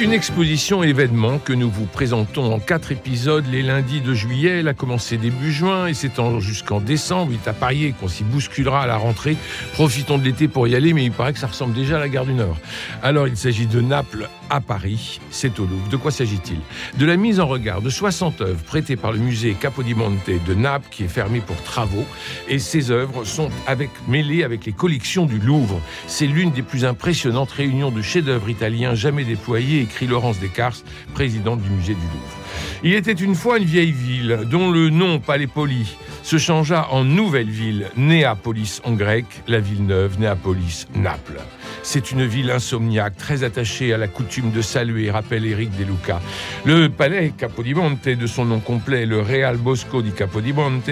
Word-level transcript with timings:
Une 0.00 0.14
exposition 0.14 0.82
événement 0.82 1.38
que 1.38 1.52
nous 1.52 1.68
vous 1.68 1.84
présentons 1.84 2.54
en 2.54 2.58
quatre 2.58 2.90
épisodes 2.90 3.44
les 3.52 3.60
lundis 3.60 4.00
de 4.00 4.14
juillet. 4.14 4.60
Elle 4.60 4.68
a 4.68 4.72
commencé 4.72 5.18
début 5.18 5.52
juin 5.52 5.88
et 5.88 5.92
s'étend 5.92 6.40
jusqu'en 6.40 6.80
décembre. 6.80 7.32
Il 7.32 7.34
est 7.34 7.48
à 7.48 7.52
parier 7.52 7.92
qu'on 7.92 8.08
s'y 8.08 8.24
bousculera 8.24 8.84
à 8.84 8.86
la 8.86 8.96
rentrée. 8.96 9.36
Profitons 9.74 10.16
de 10.16 10.24
l'été 10.24 10.48
pour 10.48 10.66
y 10.66 10.74
aller, 10.74 10.94
mais 10.94 11.04
il 11.04 11.12
paraît 11.12 11.34
que 11.34 11.38
ça 11.38 11.48
ressemble 11.48 11.74
déjà 11.74 11.96
à 11.96 12.00
la 12.00 12.08
gare 12.08 12.24
du 12.24 12.32
Nord. 12.32 12.56
Alors, 13.02 13.28
il 13.28 13.36
s'agit 13.36 13.66
de 13.66 13.82
Naples 13.82 14.26
à 14.48 14.62
Paris. 14.62 15.20
C'est 15.30 15.60
au 15.60 15.66
Louvre. 15.66 15.88
De 15.90 15.96
quoi 15.96 16.10
s'agit-il? 16.10 16.58
De 16.98 17.04
la 17.04 17.18
mise 17.18 17.38
en 17.38 17.46
regard 17.46 17.82
de 17.82 17.90
60 17.90 18.40
œuvres 18.40 18.62
prêtées 18.64 18.96
par 18.96 19.12
le 19.12 19.18
musée 19.18 19.52
Capodimonte 19.52 20.14
de 20.28 20.54
Naples, 20.54 20.88
qui 20.90 21.04
est 21.04 21.08
fermé 21.08 21.40
pour 21.40 21.62
travaux. 21.62 22.06
Et 22.48 22.58
ces 22.58 22.90
œuvres 22.90 23.24
sont 23.24 23.50
avec, 23.66 23.90
mêlées 24.08 24.44
avec 24.44 24.64
les 24.64 24.72
collections 24.72 25.26
du 25.26 25.38
Louvre. 25.38 25.80
C'est 26.06 26.26
l'une 26.26 26.52
des 26.52 26.62
plus 26.62 26.86
impressionnantes 26.86 27.52
réunions 27.52 27.90
de 27.90 28.00
chefs-d'œuvre 28.00 28.48
italiens 28.48 28.94
jamais 28.94 29.24
déployés 29.24 29.88
écrit 29.90 30.06
Laurence 30.06 30.38
Descartes, 30.38 30.84
présidente 31.14 31.60
du 31.60 31.68
musée 31.68 31.94
du 31.94 32.00
Louvre. 32.00 32.40
Il 32.84 32.94
était 32.94 33.12
une 33.12 33.34
fois 33.34 33.58
une 33.58 33.64
vieille 33.64 33.92
ville 33.92 34.40
dont 34.46 34.70
le 34.70 34.88
nom 34.88 35.18
Palais-Poli 35.18 35.96
se 36.22 36.38
changea 36.38 36.86
en 36.90 37.04
nouvelle 37.04 37.50
ville, 37.50 37.90
Néapolis 37.96 38.80
en 38.84 38.92
grec, 38.92 39.24
la 39.48 39.58
ville 39.58 39.84
neuve, 39.84 40.20
Néapolis, 40.20 40.86
Naples. 40.94 41.40
C'est 41.82 42.12
une 42.12 42.26
ville 42.26 42.50
insomniaque, 42.50 43.16
très 43.16 43.42
attachée 43.42 43.92
à 43.92 43.96
la 43.96 44.06
coutume 44.06 44.50
de 44.50 44.60
saluer, 44.60 45.10
rappelle 45.10 45.46
Éric 45.46 45.76
De 45.76 45.84
Luca. 45.84 46.20
Le 46.64 46.88
palais 46.88 47.32
Capodimonte, 47.36 48.06
de 48.08 48.26
son 48.26 48.44
nom 48.44 48.60
complet, 48.60 49.06
le 49.06 49.20
Real 49.20 49.56
Bosco 49.56 50.02
di 50.02 50.12
Capodimonte, 50.12 50.90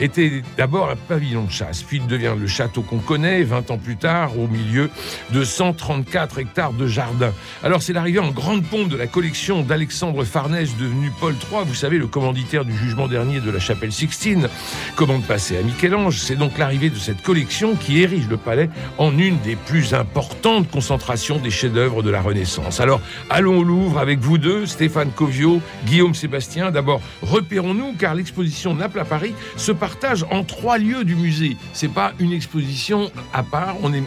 était 0.00 0.42
d'abord 0.56 0.90
un 0.90 0.96
pavillon 0.96 1.44
de 1.44 1.50
chasse, 1.50 1.82
puis 1.82 1.98
il 1.98 2.06
devient 2.06 2.34
le 2.38 2.46
château 2.46 2.82
qu'on 2.82 2.98
connaît, 2.98 3.42
20 3.42 3.70
ans 3.70 3.78
plus 3.78 3.96
tard, 3.96 4.38
au 4.38 4.48
milieu 4.48 4.90
de 5.30 5.44
134 5.44 6.38
hectares 6.38 6.72
de 6.72 6.86
jardin. 6.86 7.32
Alors 7.62 7.82
c'est 7.82 7.92
l'arrivée 7.92 8.20
grande 8.40 8.64
pompe 8.64 8.88
de 8.88 8.96
la 8.96 9.06
collection 9.06 9.62
d'Alexandre 9.62 10.24
Farnèse, 10.24 10.74
devenu 10.78 11.12
Paul 11.20 11.34
III, 11.34 11.60
vous 11.66 11.74
savez, 11.74 11.98
le 11.98 12.06
commanditaire 12.06 12.64
du 12.64 12.74
jugement 12.74 13.06
dernier 13.06 13.38
de 13.38 13.50
la 13.50 13.58
chapelle 13.58 13.92
Sixtine, 13.92 14.48
commande 14.96 15.24
passée 15.24 15.58
à 15.58 15.62
Michel-Ange. 15.62 16.16
C'est 16.16 16.36
donc 16.36 16.56
l'arrivée 16.56 16.88
de 16.88 16.96
cette 16.96 17.20
collection 17.22 17.76
qui 17.76 18.00
érige 18.00 18.28
le 18.28 18.38
palais 18.38 18.70
en 18.96 19.18
une 19.18 19.38
des 19.40 19.56
plus 19.56 19.92
importantes 19.92 20.70
concentrations 20.70 21.36
des 21.36 21.50
chefs-d'œuvre 21.50 22.02
de 22.02 22.08
la 22.08 22.22
Renaissance. 22.22 22.80
Alors, 22.80 23.02
allons 23.28 23.58
au 23.58 23.62
Louvre 23.62 23.98
avec 23.98 24.20
vous 24.20 24.38
deux, 24.38 24.64
Stéphane 24.64 25.10
Covio, 25.10 25.60
Guillaume 25.84 26.14
Sébastien. 26.14 26.70
D'abord, 26.70 27.02
repérons-nous, 27.20 27.92
car 27.98 28.14
l'exposition 28.14 28.74
Naples 28.74 29.00
à 29.00 29.04
Paris 29.04 29.34
se 29.58 29.70
partage 29.70 30.24
en 30.30 30.44
trois 30.44 30.78
lieux 30.78 31.04
du 31.04 31.14
musée. 31.14 31.58
C'est 31.74 31.92
pas 31.92 32.14
une 32.18 32.32
exposition 32.32 33.12
à 33.34 33.42
part, 33.42 33.76
on 33.82 33.92
est 33.92 34.02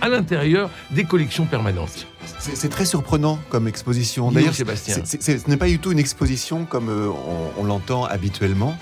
à 0.00 0.08
l'intérieur 0.08 0.70
des 0.90 1.04
collections 1.04 1.46
permanentes. 1.46 2.08
C'est 2.54 2.68
très 2.68 2.86
surprenant 2.86 3.38
comme 3.50 3.68
exposition. 3.68 4.30
D'ailleurs, 4.30 4.54
Sébastien. 4.54 5.02
ce 5.04 5.48
n'est 5.48 5.56
pas 5.56 5.66
du 5.66 5.78
tout 5.78 5.92
une 5.92 5.98
exposition 5.98 6.64
comme 6.64 6.88
euh, 6.88 7.10
on, 7.58 7.64
l'entend 7.64 8.04
habituellement, 8.04 8.76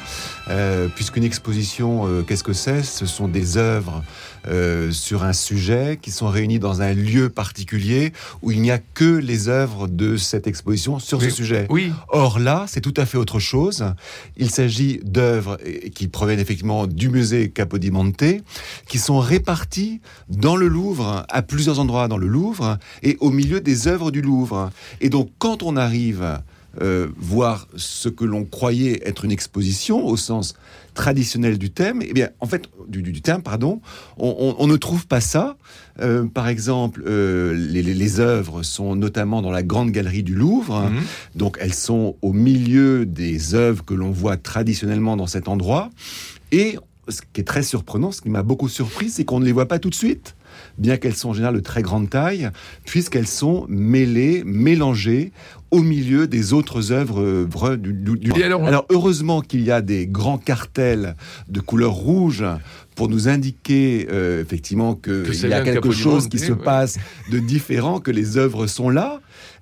euh, 0.48 0.88
puisqu'une 0.88 1.24
exposition, 1.24 2.06
euh, 2.06 2.22
qu'est-ce 2.22 2.44
que 2.44 2.52
c'est? 2.52 2.82
Ce 2.82 3.06
sont 3.06 3.28
des 3.28 3.56
œuvres 3.56 4.02
euh, 4.46 4.90
sur 4.90 5.24
un 5.24 5.32
sujet 5.32 5.98
qui 6.00 6.10
sont 6.10 6.28
réunis 6.28 6.58
dans 6.58 6.82
un 6.82 6.92
lieu 6.92 7.28
particulier 7.28 8.12
où 8.42 8.50
il 8.50 8.60
n'y 8.60 8.70
a 8.70 8.78
que 8.78 9.16
les 9.16 9.48
œuvres 9.48 9.88
de 9.88 10.16
cette 10.16 10.46
exposition 10.46 10.98
sur 10.98 11.22
ce 11.22 11.30
sujet. 11.30 11.66
Oui. 11.70 11.92
Or 12.08 12.38
là, 12.38 12.64
c'est 12.68 12.80
tout 12.80 12.94
à 12.96 13.06
fait 13.06 13.18
autre 13.18 13.38
chose. 13.38 13.84
Il 14.36 14.50
s'agit 14.50 15.00
d'œuvres 15.04 15.58
qui 15.94 16.08
proviennent 16.08 16.40
effectivement 16.40 16.86
du 16.86 17.08
musée 17.08 17.50
Capodimonte, 17.50 18.24
qui 18.88 18.98
sont 18.98 19.18
réparties 19.18 20.00
dans 20.28 20.56
le 20.56 20.68
Louvre, 20.68 21.24
à 21.28 21.42
plusieurs 21.42 21.80
endroits 21.80 22.08
dans 22.08 22.18
le 22.18 22.26
Louvre, 22.26 22.78
et 23.02 23.16
au 23.20 23.30
milieu 23.30 23.60
des 23.60 23.88
œuvres 23.88 24.10
du 24.10 24.20
Louvre. 24.20 24.70
Et 25.00 25.08
donc, 25.08 25.30
quand 25.38 25.62
on 25.62 25.76
arrive 25.76 26.38
euh, 26.82 27.08
voir 27.16 27.68
ce 27.76 28.08
que 28.08 28.24
l'on 28.24 28.44
croyait 28.44 29.00
être 29.06 29.24
une 29.24 29.32
exposition 29.32 30.04
au 30.06 30.16
sens 30.16 30.54
traditionnel 30.94 31.58
du 31.58 31.70
thème, 31.70 32.00
eh 32.02 32.12
bien, 32.12 32.30
en 32.40 32.46
fait, 32.46 32.68
du, 32.88 33.02
du 33.02 33.20
terme, 33.20 33.42
pardon, 33.42 33.80
on, 34.16 34.66
ne 34.66 34.76
trouve 34.76 35.06
pas 35.06 35.20
ça. 35.20 35.56
Euh, 36.00 36.24
par 36.24 36.48
exemple, 36.48 37.02
euh, 37.06 37.52
les, 37.52 38.20
œuvres 38.20 38.62
sont 38.62 38.94
notamment 38.94 39.42
dans 39.42 39.50
la 39.50 39.62
grande 39.62 39.90
galerie 39.90 40.22
du 40.22 40.34
Louvre, 40.34 40.82
mhm. 40.82 41.02
donc 41.34 41.58
elles 41.60 41.74
sont 41.74 42.16
au 42.22 42.32
milieu 42.32 43.06
des 43.06 43.54
œuvres 43.54 43.84
que 43.84 43.94
l'on 43.94 44.10
voit 44.10 44.36
traditionnellement 44.36 45.16
dans 45.16 45.26
cet 45.26 45.48
endroit. 45.48 45.90
Et 46.52 46.78
ce 47.08 47.20
qui 47.32 47.40
est 47.40 47.44
très 47.44 47.64
surprenant, 47.64 48.12
ce 48.12 48.20
qui 48.20 48.30
m'a 48.30 48.42
beaucoup 48.42 48.68
surpris, 48.68 49.10
c'est 49.10 49.24
qu'on 49.24 49.40
ne 49.40 49.44
les 49.44 49.52
voit 49.52 49.66
pas 49.66 49.78
tout 49.80 49.90
de 49.90 49.94
suite 49.94 50.36
bien 50.78 50.96
qu'elles 50.96 51.14
sont 51.14 51.30
en 51.30 51.34
général 51.34 51.54
de 51.54 51.60
très 51.60 51.82
grande 51.82 52.10
taille, 52.10 52.50
puisqu'elles 52.84 53.26
sont 53.26 53.66
mêlées, 53.68 54.42
mélangées 54.44 55.32
au 55.70 55.80
milieu 55.80 56.28
des 56.28 56.52
autres 56.52 56.92
œuvres 56.92 57.46
du, 57.76 57.92
du, 57.92 58.32
alors, 58.42 58.86
heureusement 58.90 59.40
qu'il 59.40 59.62
y 59.62 59.72
a 59.72 59.82
des 59.82 60.06
grands 60.06 60.38
cartels 60.38 61.16
de 61.48 61.60
couleur 61.60 61.92
rouge 61.92 62.44
pour 62.94 63.08
nous 63.08 63.28
indiquer 63.28 64.06
euh, 64.10 64.40
effectivement 64.40 64.94
qu'il 64.94 65.48
y 65.48 65.52
a 65.52 65.62
quelque 65.62 65.90
chose 65.90 66.28
qui 66.28 66.38
se 66.38 66.52
passe 66.52 66.98
de 67.32 67.38
différent, 67.38 67.98
que 68.00 68.10
les 68.10 68.36
œuvres 68.36 68.66
sont 68.66 68.88
là. 68.88 69.20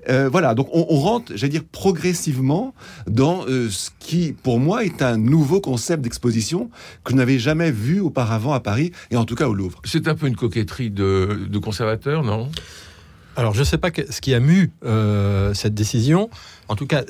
Euh, 0.08 0.28
voilà, 0.28 0.54
donc 0.54 0.68
on, 0.72 0.84
rentre, 0.98 1.32
j'allais 1.34 1.50
dire, 1.50 1.64
progressivement 1.70 2.74
dans 3.06 3.46
euh, 3.46 3.68
ce 3.70 3.90
qui, 3.98 4.32
pour 4.32 4.58
moi, 4.58 4.84
est 4.84 5.02
un 5.02 5.16
nouveau 5.16 5.60
concept 5.60 6.02
d'exposition 6.02 6.70
que 7.04 7.12
je 7.12 7.16
n'avais 7.16 7.38
jamais 7.38 7.70
vu 7.70 8.00
auparavant 8.00 8.52
à 8.52 8.60
Paris, 8.60 8.92
et 9.10 9.16
en 9.16 9.24
tout 9.24 9.34
cas 9.34 9.48
au 9.48 9.54
Louvre. 9.54 9.80
C'est 9.84 10.08
un 10.08 10.14
peu 10.14 10.26
une 10.26 10.36
coquetterie 10.36 10.90
de, 10.90 11.46
de 11.48 11.58
conservateur, 11.58 12.24
non? 12.24 12.50
Alors, 13.34 13.54
je 13.54 13.60
ne 13.60 13.64
sais 13.64 13.78
pas 13.78 13.88
ce 13.88 14.20
qui 14.20 14.34
a 14.34 14.40
mu 14.40 14.70
euh, 14.84 15.54
cette 15.54 15.74
décision. 15.74 16.28
En 16.72 16.76
tout 16.76 16.86
cas, 16.86 17.02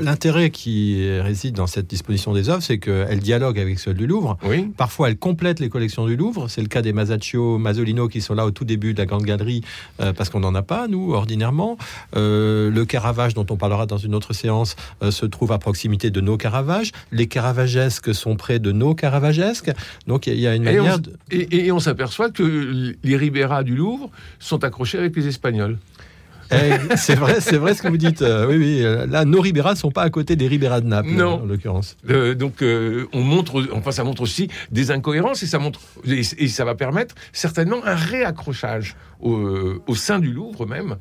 l'intérêt 0.00 0.50
qui 0.50 1.18
réside 1.18 1.56
dans 1.56 1.66
cette 1.66 1.88
disposition 1.88 2.32
des 2.32 2.48
œuvres, 2.48 2.62
c'est 2.62 2.78
qu'elle 2.78 3.18
dialogue 3.18 3.58
avec 3.58 3.80
celle 3.80 3.94
du 3.94 4.06
Louvre. 4.06 4.38
Oui. 4.44 4.70
Parfois, 4.76 5.08
elle 5.08 5.16
complète 5.16 5.58
les 5.58 5.68
collections 5.68 6.06
du 6.06 6.14
Louvre. 6.14 6.48
C'est 6.48 6.62
le 6.62 6.68
cas 6.68 6.80
des 6.80 6.92
Masaccio, 6.92 7.58
Masolino 7.58 8.06
qui 8.06 8.20
sont 8.20 8.34
là 8.34 8.46
au 8.46 8.52
tout 8.52 8.64
début 8.64 8.94
de 8.94 8.98
la 8.98 9.06
Grande 9.06 9.24
Galerie, 9.24 9.62
euh, 10.00 10.12
parce 10.12 10.30
qu'on 10.30 10.38
n'en 10.38 10.54
a 10.54 10.62
pas, 10.62 10.86
nous, 10.86 11.14
ordinairement. 11.14 11.76
Euh, 12.14 12.70
le 12.70 12.84
Caravage, 12.84 13.34
dont 13.34 13.46
on 13.50 13.56
parlera 13.56 13.86
dans 13.86 13.98
une 13.98 14.14
autre 14.14 14.32
séance, 14.34 14.76
se 15.10 15.26
trouve 15.26 15.50
à 15.50 15.58
proximité 15.58 16.10
de 16.10 16.20
nos 16.20 16.36
Caravages. 16.36 16.92
Les 17.10 17.26
Caravagesques 17.26 18.14
sont 18.14 18.36
près 18.36 18.60
de 18.60 18.70
nos 18.70 18.94
Caravagesques. 18.94 19.72
Donc, 20.06 20.28
il 20.28 20.38
y, 20.38 20.46
a 20.46 20.54
une 20.54 20.62
manière... 20.62 21.00
Et 21.30 21.48
on, 21.50 21.56
et, 21.56 21.66
et 21.66 21.72
on 21.72 21.80
s'aperçoit 21.80 22.30
que 22.30 22.94
les 23.02 23.16
Ribera 23.16 23.64
du 23.64 23.74
Louvre 23.74 24.10
sont 24.38 24.62
accrochés 24.62 24.98
avec 24.98 25.16
les 25.16 25.26
Espagnols. 25.26 25.78
Eh, 26.54 26.96
c'est 26.96 27.14
vrai, 27.14 27.40
c'est 27.40 27.56
vrai 27.56 27.74
ce 27.74 27.82
que 27.82 27.88
vous 27.88 27.96
dites. 27.96 28.22
Euh, 28.22 28.46
oui, 28.46 28.56
oui. 28.56 28.84
Euh, 28.84 29.06
là, 29.06 29.24
nos 29.24 29.40
Ribera 29.40 29.72
ne 29.72 29.76
sont 29.76 29.90
pas 29.90 30.02
à 30.02 30.10
côté 30.10 30.36
des 30.36 30.46
Ribera 30.46 30.80
de 30.80 30.86
Naples, 30.86 31.10
non. 31.10 31.42
en 31.42 31.46
l'occurrence. 31.46 31.96
Euh, 32.10 32.34
donc, 32.34 32.62
on 33.12 33.20
montre, 33.20 33.64
enfin, 33.72 33.90
ça 33.90 34.04
montre 34.04 34.22
aussi 34.22 34.48
des 34.70 34.90
incohérences 34.90 35.42
et 35.42 35.46
ça 35.46 35.58
montre, 35.58 35.80
et, 36.06 36.22
ça 36.48 36.64
va 36.64 36.74
permettre 36.74 37.14
certainement 37.32 37.84
un 37.84 37.94
réaccrochage 37.94 38.96
au, 39.24 39.94
sein 39.94 40.18
du 40.18 40.32
Louvre 40.32 40.66
même 40.66 40.96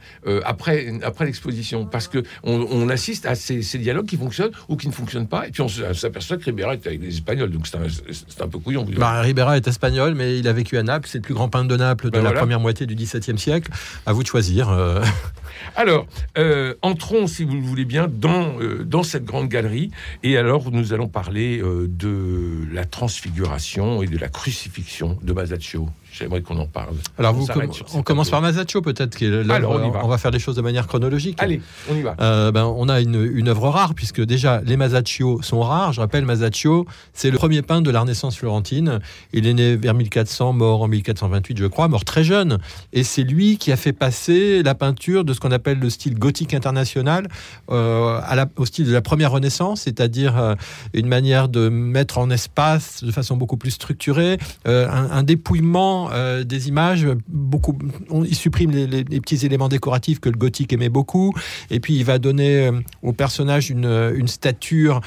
après, 0.45 0.93
après 1.03 1.25
l'exposition, 1.25 1.85
parce 1.85 2.07
que 2.07 2.23
on, 2.43 2.89
assiste 2.89 3.25
à 3.25 3.35
ces, 3.35 3.61
dialogues 3.77 4.05
qui 4.05 4.17
fonctionnent 4.17 4.51
ou 4.69 4.77
qui 4.77 4.87
ne 4.87 4.93
fonctionnent 4.93 5.27
pas, 5.27 5.47
et 5.47 5.51
puis 5.51 5.61
on 5.61 5.67
s'aperçoit 5.67 6.37
que 6.37 6.45
Ribera 6.45 6.73
est 6.73 6.85
avec 6.87 7.01
les 7.01 7.09
Espagnols, 7.09 7.51
donc 7.51 7.67
c'est 7.67 7.77
un, 7.77 8.45
un, 8.45 8.47
peu 8.47 8.59
couillon. 8.59 8.85
Bah, 8.97 9.21
Ribera 9.21 9.57
est 9.57 9.67
espagnol, 9.67 10.15
mais 10.15 10.39
il 10.39 10.47
a 10.47 10.53
vécu 10.53 10.77
à 10.77 10.83
Naples. 10.83 11.07
C'est 11.11 11.17
le 11.19 11.23
plus 11.23 11.33
grand 11.33 11.49
peintre 11.49 11.67
de 11.67 11.77
Naples 11.77 12.05
de 12.05 12.11
ben 12.11 12.23
la 12.23 12.31
première 12.31 12.59
moitié 12.59 12.85
du 12.85 12.95
XVIIe 12.95 13.37
siècle. 13.37 13.71
À 14.05 14.13
vous 14.13 14.23
de 14.23 14.27
choisir. 14.27 14.69
Alors, 15.75 16.07
euh, 16.37 16.75
entrons, 16.81 17.27
si 17.27 17.43
vous 17.43 17.55
le 17.55 17.61
voulez 17.61 17.85
bien, 17.85 18.07
dans, 18.07 18.59
euh, 18.59 18.83
dans 18.83 19.03
cette 19.03 19.25
grande 19.25 19.49
galerie. 19.49 19.91
Et 20.23 20.37
alors, 20.37 20.71
nous 20.71 20.93
allons 20.93 21.07
parler 21.07 21.59
euh, 21.61 21.87
de 21.89 22.67
la 22.71 22.85
transfiguration 22.85 24.01
et 24.03 24.07
de 24.07 24.17
la 24.17 24.29
crucifixion 24.29 25.17
de 25.21 25.33
Masaccio. 25.33 25.89
J'aimerais 26.17 26.41
qu'on 26.41 26.57
en 26.59 26.67
parle. 26.67 26.93
Alors, 27.17 27.33
On 27.35 27.39
vous, 27.39 27.47
com- 27.47 27.67
on 27.95 28.03
commence 28.03 28.29
par 28.29 28.41
Masaccio, 28.41 28.81
peut-être. 28.81 29.17
Alors, 29.51 29.71
on 29.71 29.87
y 29.87 29.91
va. 29.91 30.05
on 30.05 30.07
va 30.07 30.17
faire 30.19 30.31
les 30.31 30.39
choses 30.39 30.55
de 30.55 30.61
manière 30.61 30.85
chronologique. 30.87 31.37
Allez, 31.41 31.59
on 31.91 31.95
y 31.95 32.01
va. 32.03 32.15
Euh, 32.21 32.51
ben, 32.51 32.65
on 32.65 32.87
a 32.87 33.01
une, 33.01 33.15
une 33.33 33.47
œuvre 33.49 33.69
rare, 33.69 33.95
puisque 33.95 34.21
déjà 34.21 34.61
les 34.63 34.77
Masaccio 34.77 35.41
sont 35.41 35.61
rares. 35.61 35.91
Je 35.93 35.99
rappelle, 36.01 36.25
Masaccio, 36.25 36.85
c'est 37.13 37.31
le 37.31 37.37
premier 37.37 37.61
peintre 37.63 37.83
de 37.83 37.91
la 37.91 38.01
Renaissance 38.01 38.37
florentine. 38.37 38.99
Il 39.33 39.47
est 39.47 39.53
né 39.53 39.75
vers 39.75 39.95
1400, 39.95 40.53
mort 40.53 40.83
en 40.83 40.87
1428, 40.87 41.57
je 41.57 41.65
crois, 41.65 41.87
mort 41.87 42.05
très 42.05 42.23
jeune. 42.23 42.59
Et 42.93 43.03
c'est 43.03 43.23
lui 43.23 43.57
qui 43.57 43.71
a 43.71 43.75
fait 43.75 43.93
passer 43.93 44.61
la 44.61 44.75
peinture 44.75 45.23
de 45.25 45.33
ce 45.33 45.39
qu'on 45.39 45.51
appelle 45.51 45.79
le 45.79 45.89
style 45.89 46.13
gothique 46.19 46.53
international 46.53 47.27
euh, 47.71 48.19
à 48.23 48.35
la- 48.35 48.47
au 48.57 48.65
style 48.65 48.85
de 48.85 48.93
la 48.93 49.01
première 49.01 49.31
Renaissance, 49.31 49.81
c'est-à-dire 49.81 50.37
euh, 50.37 50.55
une 50.93 51.07
manière 51.07 51.49
de 51.49 51.69
mettre 51.69 52.17
en 52.19 52.29
espace 52.29 53.03
de 53.03 53.11
façon 53.11 53.35
beaucoup 53.37 53.57
plus 53.57 53.71
structurée, 53.71 54.37
euh, 54.67 54.87
un, 54.89 55.09
un 55.11 55.23
dépouillement 55.23 56.02
euh, 56.11 56.43
des 56.43 56.67
images. 56.67 57.07
Beaucoup, 57.27 57.77
on- 58.09 58.23
il 58.23 58.35
supprime 58.35 58.71
les, 58.71 59.03
petits 59.03 59.45
éléments 59.45 59.69
décoratifs 59.69 60.19
que 60.19 60.29
le 60.29 60.37
gothique 60.37 60.73
aimait 60.73 60.89
beaucoup, 60.89 61.33
et 61.69 61.79
puis 61.79 61.95
il 61.95 62.03
va 62.03 62.19
donner 62.19 62.67
euh, 62.67 62.71
au 63.01 63.13
personnage 63.13 63.69
une, 63.69 63.85
euh, 63.85 64.13
une 64.15 64.27
stature 64.27 65.01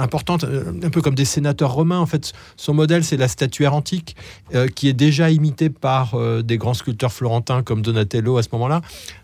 importante, 0.00 0.44
un 0.44 0.90
peu 0.90 1.00
comme 1.00 1.14
des 1.14 1.24
sénateurs 1.24 1.72
romains. 1.72 1.98
En 1.98 2.06
fait, 2.06 2.32
son 2.56 2.74
modèle, 2.74 3.04
c'est 3.04 3.16
la 3.16 3.28
statuaire 3.28 3.74
antique, 3.74 4.16
qui 4.74 4.88
est 4.88 4.92
déjà 4.92 5.30
imitée 5.30 5.70
par 5.70 6.16
des 6.42 6.58
grands 6.58 6.74
sculpteurs 6.74 7.12
florentins 7.12 7.62
comme 7.62 7.82
Donatello 7.82 8.36
à 8.38 8.42
ce 8.42 8.48
moment-là. 8.52 8.80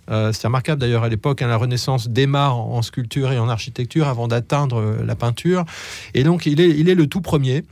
C'est 0.09 0.47
remarquable 0.47 0.81
d'ailleurs 0.81 1.05
à 1.05 1.09
l'époque, 1.09 1.43
hein, 1.43 1.49
la 1.49 1.57
Renaissance 1.57 2.09
démarre 2.09 2.59
en 2.59 2.83
sculpture 2.83 3.33
et 3.33 3.39
en 3.39 3.49
architecture 3.49 4.09
avant 4.09 4.29
d'atteindre 4.29 4.97
la 5.05 5.15
peinture. 5.15 5.65
Et 6.15 6.23
donc 6.25 6.47
il 6.47 6.61
est, 6.61 6.71
il 6.71 6.89
est 6.89 6.95
le 6.95 7.07
tout 7.07 7.21
premier. 7.21 7.65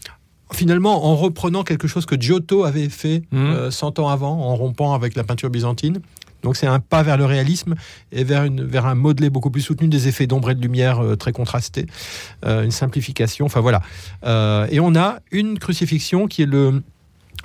Finalement, 0.53 1.07
en 1.07 1.17
reprenant 1.17 1.65
quelque 1.65 1.89
chose 1.89 2.07
que 2.07 2.15
Giotto 2.21 2.65
avait 2.65 2.89
fait 2.89 3.23
euh, 3.35 3.71
100 3.71 3.99
ans 3.99 4.09
avant, 4.09 4.33
en 4.33 4.55
rompant 4.55 4.95
avec 4.95 5.17
la 5.17 5.25
peinture 5.25 5.51
byzantine. 5.51 6.01
Donc 6.47 6.57
c'est 6.57 6.69
un 6.69 6.79
pas 6.79 7.03
vers 7.03 7.17
le 7.17 7.25
réalisme 7.25 7.75
et 8.13 8.23
vers, 8.23 8.45
une, 8.45 8.63
vers 8.63 8.87
un 8.87 8.95
modelé 8.95 9.31
beaucoup 9.31 9.51
plus 9.51 9.63
soutenu, 9.63 9.89
des 9.89 10.07
effets 10.07 10.29
d'ombre 10.29 10.51
et 10.51 10.55
de 10.55 10.63
lumière 10.63 11.01
euh, 11.01 11.17
très 11.17 11.33
contrastés, 11.33 11.87
euh, 12.45 12.63
une 12.63 12.71
simplification. 12.71 13.47
Enfin 13.47 13.61
voilà. 13.61 13.83
Euh, 14.25 14.69
et 14.71 14.79
on 14.79 14.95
a 14.95 15.19
une 15.33 15.59
crucifixion 15.59 16.29
qui 16.29 16.43
est 16.43 16.47
le, 16.47 16.83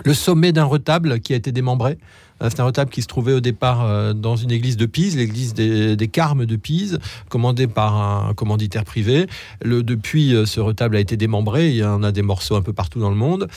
le 0.06 0.14
sommet 0.14 0.52
d'un 0.52 0.66
retable 0.66 1.20
qui 1.20 1.34
a 1.34 1.36
été 1.36 1.52
démembré. 1.52 1.98
Euh, 2.42 2.50
C'est 2.50 2.60
un 2.60 2.66
retable 2.66 2.92
qui 2.92 3.02
se 3.02 3.08
trouvait 3.08 3.34
au 3.34 3.40
départ 3.40 3.86
euh, 3.86 4.14
dans 4.14 4.36
une 4.36 4.52
église 4.52 4.78
de 4.78 4.86
Pise, 4.86 5.16
l'église 5.16 5.54
des, 5.54 6.10
Carmes 6.12 6.46
de 6.46 6.56
Pise, 6.56 7.00
commandée 7.30 7.68
par 7.68 7.96
un 7.96 8.34
commanditaire 8.34 8.84
privé. 8.84 9.28
Depuis, 9.64 10.36
euh, 10.36 10.46
ce 10.46 10.60
retable 10.60 10.96
a 10.96 11.00
été 11.00 11.18
démembré. 11.18 11.70
Il 11.70 11.76
y 11.76 11.84
en 11.84 12.04
a 12.04 12.12
des 12.12 12.22
morceaux 12.22 12.56
un 12.56 12.62
peu 12.62 12.74
partout 12.74 13.00
dans 13.00 13.10
le 13.10 13.16
monde. 13.16 13.48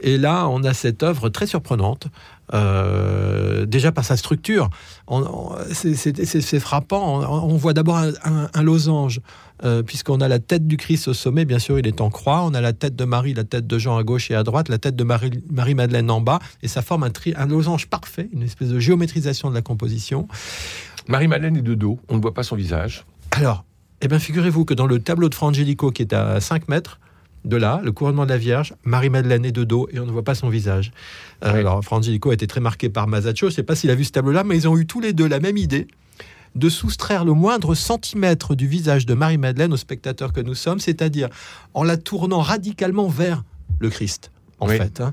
Et 0.00 0.18
là, 0.18 0.48
on 0.48 0.62
a 0.64 0.74
cette 0.74 1.02
œuvre 1.02 1.28
très 1.28 1.46
surprenante. 1.46 2.08
Euh, 2.52 3.66
déjà 3.66 3.92
par 3.92 4.04
sa 4.04 4.16
structure, 4.16 4.68
c'est- 5.72 6.60
frappant. 6.60 7.20
On, 7.22 7.52
on 7.52 7.56
voit 7.56 7.72
d'abord 7.72 7.96
un, 7.96 8.10
un- 8.24 8.48
un 8.52 8.62
losange, 8.62 9.20
euh, 9.64 9.82
puisqu'on 9.82 10.20
a 10.20 10.28
la 10.28 10.38
tête 10.38 10.66
du 10.66 10.76
Christ 10.76 11.08
au 11.08 11.14
sommet, 11.14 11.44
bien 11.44 11.58
sûr, 11.58 11.78
il 11.78 11.86
est 11.86 12.00
en 12.00 12.10
croix. 12.10 12.42
On 12.42 12.54
a 12.54 12.60
la 12.60 12.72
tête 12.72 12.96
de 12.96 13.04
Marie, 13.04 13.34
la 13.34 13.44
tête 13.44 13.66
de 13.66 13.78
Jean 13.78 13.96
à 13.96 14.02
gauche 14.02 14.30
et 14.30 14.34
à 14.34 14.42
droite, 14.42 14.68
la 14.68 14.78
tête 14.78 14.96
de 14.96 15.04
Marie- 15.04 15.42
Marie-Madeleine 15.50 16.10
en 16.10 16.20
bas, 16.20 16.38
et 16.62 16.68
ça 16.68 16.82
forme 16.82 17.02
un, 17.04 17.10
tri- 17.10 17.34
un 17.36 17.46
losange 17.46 17.86
parfait, 17.86 18.28
une 18.32 18.42
espèce 18.42 18.68
de 18.68 18.78
géométrisation 18.78 19.48
de 19.50 19.54
la 19.54 19.62
composition. 19.62 20.28
Marie-Madeleine 21.08 21.56
est 21.56 21.62
de 21.62 21.74
dos, 21.74 21.98
on 22.08 22.16
ne 22.16 22.22
voit 22.22 22.34
pas 22.34 22.42
son 22.42 22.56
visage. 22.56 23.04
Alors, 23.32 23.64
eh 24.00 24.08
bien, 24.08 24.18
figurez-vous 24.18 24.64
que 24.64 24.74
dans 24.74 24.86
le 24.86 24.98
tableau 25.00 25.28
de 25.28 25.34
Fra 25.34 25.46
Angelico, 25.46 25.90
qui 25.90 26.02
est 26.02 26.12
à 26.12 26.40
5 26.40 26.68
mètres 26.68 26.98
de 27.44 27.56
là, 27.56 27.80
le 27.84 27.92
couronnement 27.92 28.24
de 28.24 28.30
la 28.30 28.38
Vierge, 28.38 28.74
Marie-Madeleine 28.84 29.44
est 29.44 29.52
de 29.52 29.64
dos 29.64 29.86
et 29.92 29.98
on 30.00 30.06
ne 30.06 30.10
voit 30.12 30.22
pas 30.24 30.34
son 30.34 30.48
visage. 30.48 30.92
Euh, 31.44 31.52
Oui. 31.52 31.58
Alors, 31.60 31.84
Fra 31.84 31.96
Angelico 31.96 32.30
a 32.30 32.34
été 32.34 32.46
très 32.46 32.60
marqué 32.60 32.88
par 32.88 33.06
Masaccio. 33.06 33.48
Je 33.48 33.52
ne 33.52 33.56
sais 33.56 33.62
pas 33.62 33.74
s'il 33.76 33.90
a 33.90 33.94
vu 33.94 34.04
ce 34.04 34.12
tableau-là, 34.12 34.44
mais 34.44 34.56
ils 34.56 34.66
ont 34.68 34.78
eu 34.78 34.86
tous 34.86 35.00
les 35.00 35.12
deux 35.12 35.28
la 35.28 35.40
même 35.40 35.56
idée 35.58 35.86
de 36.54 36.68
soustraire 36.68 37.24
le 37.24 37.32
moindre 37.32 37.74
centimètre 37.74 38.54
du 38.54 38.66
visage 38.68 39.06
de 39.06 39.14
Marie-Madeleine 39.14 39.72
au 39.72 39.76
spectateur 39.76 40.32
que 40.32 40.40
nous 40.40 40.54
sommes, 40.54 40.78
c'est-à-dire 40.78 41.28
en 41.74 41.82
la 41.82 41.96
tournant 41.96 42.40
radicalement 42.40 43.08
vers 43.08 43.42
le 43.80 43.90
Christ. 43.90 44.30
En 44.60 44.68
Oui. 44.68 44.78
fait, 44.78 45.00
hein. 45.00 45.12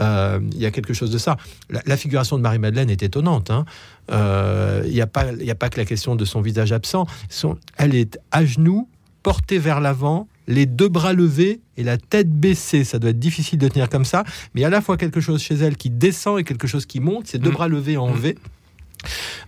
Euh, 0.00 0.40
il 0.52 0.58
y 0.58 0.66
a 0.66 0.70
quelque 0.72 0.92
chose 0.92 1.10
de 1.10 1.18
ça. 1.18 1.36
La, 1.70 1.80
la 1.86 1.96
figuration 1.96 2.36
de 2.36 2.42
Marie-Madeleine 2.42 2.90
est 2.90 3.02
étonnante. 3.04 3.50
hein. 3.50 3.64
Euh, 4.10 4.82
Il 4.86 4.92
n'y 4.92 5.00
a, 5.00 5.06
pas- 5.06 5.30
il 5.32 5.44
y 5.44 5.50
a 5.50 5.54
pas 5.54 5.68
que 5.68 5.78
la 5.78 5.84
question 5.84 6.16
de 6.16 6.24
son 6.24 6.40
visage 6.40 6.72
absent. 6.72 7.06
Son- 7.28 7.56
elle 7.78 7.94
est 7.94 8.18
à 8.32 8.44
genoux, 8.44 8.88
portée 9.22 9.58
vers 9.58 9.80
l'avant, 9.80 10.26
les 10.50 10.66
deux 10.66 10.88
bras 10.88 11.12
levés 11.14 11.60
et 11.78 11.82
la 11.84 11.96
tête 11.96 12.28
baissée. 12.30 12.84
Ça 12.84 12.98
doit 12.98 13.10
être 13.10 13.18
difficile 13.18 13.58
de 13.58 13.68
tenir 13.68 13.88
comme 13.88 14.04
ça, 14.04 14.24
mais 14.54 14.64
à 14.64 14.68
la 14.70 14.80
fois 14.82 14.96
quelque 14.98 15.20
chose 15.20 15.40
chez 15.40 15.54
elle 15.54 15.76
qui 15.76 15.88
descend 15.90 16.38
et 16.38 16.44
quelque 16.44 16.66
chose 16.66 16.84
qui 16.84 17.00
monte. 17.00 17.26
Ses 17.28 17.38
deux 17.38 17.50
Mm. 17.50 17.54
bras 17.54 17.68
levés 17.68 17.96
en 17.96 18.08
Mm. 18.10 18.18
V. 18.18 18.38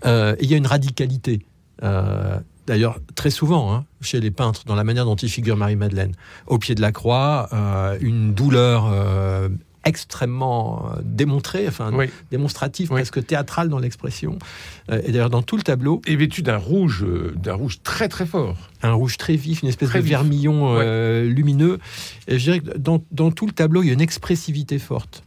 Euh, 0.07 0.35
et 0.39 0.45
il 0.45 0.51
y 0.51 0.55
a 0.55 0.57
une 0.57 0.67
radicalité. 0.67 1.45
Euh, 1.83 2.39
D'ailleurs, 2.65 3.01
très 3.17 3.31
souvent, 3.31 3.75
hein, 3.75 3.85
chez 4.01 4.21
les 4.21 4.31
peintres, 4.31 4.63
dans 4.67 4.77
la 4.77 4.85
manière 4.85 5.05
dont 5.05 5.17
ils 5.17 5.29
figurent 5.29 5.57
Marie-Madeleine, 5.57 6.13
au 6.47 6.59
pied 6.59 6.77
de 6.77 6.81
la 6.81 6.93
croix, 6.93 7.49
euh, 7.53 7.99
une 8.01 8.35
douleur 8.35 8.87
extrêmement 9.85 10.91
euh, 10.97 11.01
démontrée, 11.05 11.67
enfin 11.69 11.91
Oui. 11.93 12.07
Oui. 12.91 12.97
presque 12.97 13.25
théâtrale 13.27 13.69
dans 13.69 13.79
l'expression. 13.79 14.39
Euh, 14.91 15.01
et 15.05 15.13
d'ailleurs, 15.13 15.31
dans 15.31 15.43
tout 15.43 15.57
le 15.57 15.63
tableau, 15.63 16.01
Et 16.07 16.17
vêtu 16.17 16.43
d'un 16.43 16.57
rouge, 16.57 17.05
euh, 17.05 17.35
d'un 17.37 17.55
rouge 17.55 17.79
très 17.83 18.09
très 18.09 18.27
fort. 18.27 18.57
un 18.83 18.93
rouge 18.93 19.17
très 19.17 19.37
vif, 19.37 19.63
une 19.63 19.69
espèce 19.69 19.89
Très 19.89 19.99
de 20.01 20.05
vif. 20.05 20.13
vermillon 20.13 20.75
euh, 20.79 21.25
lumineux. 21.25 21.79
Et 22.29 22.39
je 22.39 22.45
dirais 22.45 22.61
que 22.61 22.77
dans, 22.79 23.03
dans 23.11 23.31
tout 23.31 23.47
le 23.47 23.53
tableau, 23.53 23.83
il 23.83 23.87
y 23.87 23.91
a 23.91 23.95
une 23.95 24.01
expressivité 24.01 24.79
forte. 24.79 25.23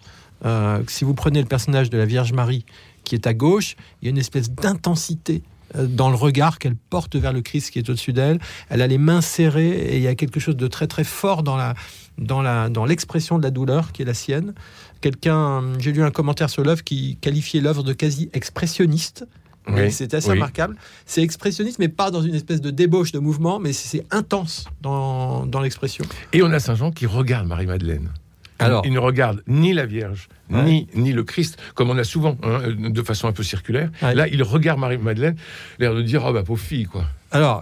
Euh, 0.46 0.82
si 0.88 1.06
vous 1.06 1.14
prenez 1.14 1.40
le 1.42 1.48
personnage 1.48 1.90
de 1.90 1.98
la 1.98 2.06
Vierge 2.06 2.34
Marie 2.34 2.66
qui 3.04 3.16
est 3.16 3.28
à 3.28 3.34
gauche, 3.34 3.76
il 4.02 4.06
y 4.06 4.08
a 4.08 4.12
une 4.12 4.18
espèce 4.18 4.52
d'intensité 4.52 5.44
dans 5.84 6.10
le 6.10 6.16
regard 6.16 6.60
qu'elle 6.60 6.76
porte 6.76 7.16
vers 7.16 7.34
le 7.34 7.42
Christ 7.42 7.72
qui 7.72 7.80
est 7.80 7.90
au-dessus 7.90 8.14
d'elle. 8.14 8.40
Elle 8.70 8.82
a 8.82 8.88
les 8.88 8.98
mains 8.98 9.22
serrées 9.22 9.70
et 9.70 9.98
il 9.98 10.02
y 10.04 10.08
a 10.08 10.16
quelque 10.16 10.40
chose 10.40 10.56
de 10.56 10.68
très 10.68 10.88
très 10.88 11.04
fort 11.04 11.44
dans 11.44 11.58
la 11.58 11.74
dans 12.18 12.42
la 12.42 12.70
dans 12.70 12.86
l'expression 12.86 13.38
de 13.38 13.44
la 13.44 13.52
douleur 13.52 13.92
qui 13.92 14.02
est 14.02 14.06
la 14.06 14.14
sienne. 14.14 14.54
Quelqu'un, 15.02 15.64
j'ai 15.80 15.92
lu 15.92 16.04
un 16.04 16.12
commentaire 16.12 16.50
sur 16.50 16.64
l'œuvre 16.64 16.84
qui 16.84 17.18
qualifiait 17.22 17.62
l'œuvre 17.62 17.84
de 17.84 17.94
quasi 17.94 18.30
expressionniste. 18.34 19.26
Oui. 19.68 19.92
C'est 19.92 20.14
assez 20.14 20.30
Oui. 20.30 20.36
remarquable. 20.36 20.76
C'est 21.08 21.24
expressionniste, 21.24 21.80
mais 21.80 21.88
pas 21.90 22.12
dans 22.12 22.22
une 22.22 22.36
espèce 22.36 22.62
de 22.62 22.70
débauche 22.70 23.12
de 23.12 23.18
mouvement, 23.20 23.60
mais 23.60 23.74
c'est 23.74 24.06
intense 24.12 24.66
dans, 24.82 25.46
dans 25.48 25.60
l'expression. 25.60 26.06
Et 26.34 26.44
on 26.44 26.52
a 26.52 26.60
Saint-Jean 26.60 26.92
qui 26.92 27.08
regarde 27.08 27.48
Marie-Madeleine. 27.48 28.10
Alors, 28.60 28.84
il 28.86 28.94
ne 28.94 29.00
regarde 29.00 29.42
ni 29.48 29.74
la 29.74 29.86
Vierge, 29.86 30.28
Ouais. 30.50 30.64
ni, 30.64 30.88
ni 30.96 31.12
le 31.12 31.24
Christ, 31.24 31.58
comme 31.74 31.90
on 31.90 31.98
a 31.98 32.04
souvent, 32.04 32.38
hein, 32.44 32.60
de 32.78 33.02
façon 33.02 33.28
un 33.28 33.32
peu 33.32 33.44
circulaire. 33.44 33.90
Ouais. 34.02 34.14
Là, 34.16 34.28
il 34.28 34.42
regarde 34.44 34.80
Marie-Madeleine, 34.80 35.36
l'air 35.80 35.94
de 35.96 36.02
dire 36.02 36.24
Oh, 36.26 36.32
bah, 36.32 36.44
pauvre 36.44 36.62
fille, 36.62 36.86
quoi. 36.86 37.06
alors 37.32 37.62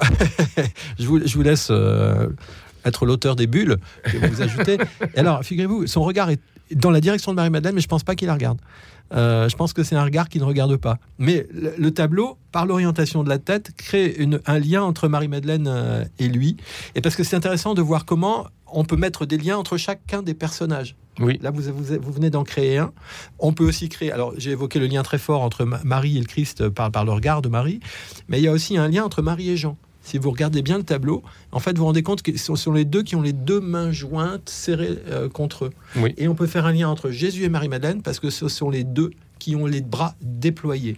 je, 0.99 1.05
vous, 1.07 1.25
je 1.25 1.33
vous 1.33 1.41
laisse 1.43 1.69
euh, 1.71 2.27
être 2.85 3.05
l'auteur 3.05 3.35
des 3.35 3.47
bulles 3.47 3.77
que 4.03 4.17
vous 4.17 4.41
ajoutez. 4.41 4.77
Et 5.15 5.19
alors, 5.19 5.43
figurez-vous, 5.43 5.87
son 5.87 6.03
regard 6.03 6.29
est 6.29 6.39
dans 6.75 6.91
la 6.91 7.01
direction 7.01 7.31
de 7.31 7.37
Marie-Madeleine, 7.37 7.75
mais 7.75 7.81
je 7.81 7.87
pense 7.87 8.03
pas 8.03 8.15
qu'il 8.15 8.27
la 8.27 8.33
regarde. 8.33 8.59
Euh, 9.13 9.47
je 9.47 9.55
pense 9.55 9.73
que 9.73 9.83
c'est 9.83 9.95
un 9.95 10.03
regard 10.03 10.27
qui 10.27 10.39
ne 10.39 10.43
regarde 10.43 10.75
pas. 10.77 10.97
Mais 11.19 11.45
le, 11.53 11.73
le 11.77 11.91
tableau, 11.91 12.37
par 12.51 12.65
l'orientation 12.65 13.23
de 13.23 13.29
la 13.29 13.37
tête, 13.37 13.71
crée 13.77 14.07
une- 14.17 14.39
un 14.45 14.59
lien 14.59 14.81
entre 14.81 15.07
Marie-Madeleine 15.07 15.67
euh, 15.67 16.03
et 16.19 16.27
lui. 16.27 16.57
Et 16.95 17.01
parce 17.01 17.15
que 17.15 17.23
c'est 17.23 17.35
intéressant 17.35 17.73
de 17.75 17.81
voir 17.81 18.05
comment 18.05 18.47
on 18.73 18.83
peut 18.85 18.95
mettre 18.97 19.25
des 19.25 19.37
liens 19.37 19.57
entre 19.57 19.77
chacun 19.77 20.21
des 20.21 20.33
personnages. 20.33 20.95
Oui. 21.19 21.37
Là, 21.41 21.51
vous, 21.51 21.61
vous, 21.61 21.97
vous 22.01 22.11
venez 22.11 22.29
d'en 22.29 22.43
créer 22.43 22.79
un. 22.79 22.91
On 23.39 23.53
peut 23.53 23.65
aussi 23.65 23.87
créer. 23.89 24.11
Alors, 24.11 24.33
j'ai 24.37 24.51
évoqué 24.51 24.79
le 24.79 24.87
lien 24.87 25.03
très 25.03 25.19
fort 25.19 25.41
entre 25.41 25.63
Ma- 25.63 25.81
Marie 25.83 26.17
et 26.17 26.19
le 26.19 26.25
Christ 26.25 26.69
par, 26.69 26.91
par 26.91 27.05
le 27.05 27.11
regard 27.11 27.41
de 27.41 27.49
Marie, 27.49 27.79
mais 28.27 28.39
il 28.39 28.43
y 28.43 28.47
a 28.47 28.51
aussi 28.51 28.77
un 28.77 28.87
lien 28.87 29.03
entre 29.03 29.21
Marie 29.21 29.49
et 29.49 29.57
Jean. 29.57 29.77
Si 30.01 30.17
vous 30.17 30.31
regardez 30.31 30.61
bien 30.61 30.77
le 30.77 30.83
tableau, 30.83 31.23
en 31.53 31.59
fait, 31.59 31.71
vous 31.71 31.77
vous 31.77 31.85
rendez 31.85 32.03
compte 32.03 32.23
que 32.23 32.35
ce 32.37 32.55
sont 32.55 32.73
les 32.73 32.83
deux 32.83 33.03
qui 33.03 33.15
ont 33.15 33.21
les 33.21 33.31
deux 33.31 33.61
mains 33.61 33.91
jointes, 33.91 34.49
serrées 34.49 34.97
euh, 35.09 35.29
contre 35.29 35.65
eux. 35.65 35.69
Oui. 35.95 36.13
Et 36.17 36.27
on 36.27 36.35
peut 36.35 36.47
faire 36.47 36.65
un 36.65 36.73
lien 36.73 36.89
entre 36.89 37.09
Jésus 37.09 37.43
et 37.43 37.49
Marie-Madeleine 37.49 38.01
parce 38.01 38.19
que 38.19 38.29
ce 38.29 38.49
sont 38.49 38.69
les 38.69 38.83
deux 38.83 39.11
qui 39.39 39.55
ont 39.55 39.65
les 39.65 39.79
bras 39.81 40.15
déployés. 40.21 40.97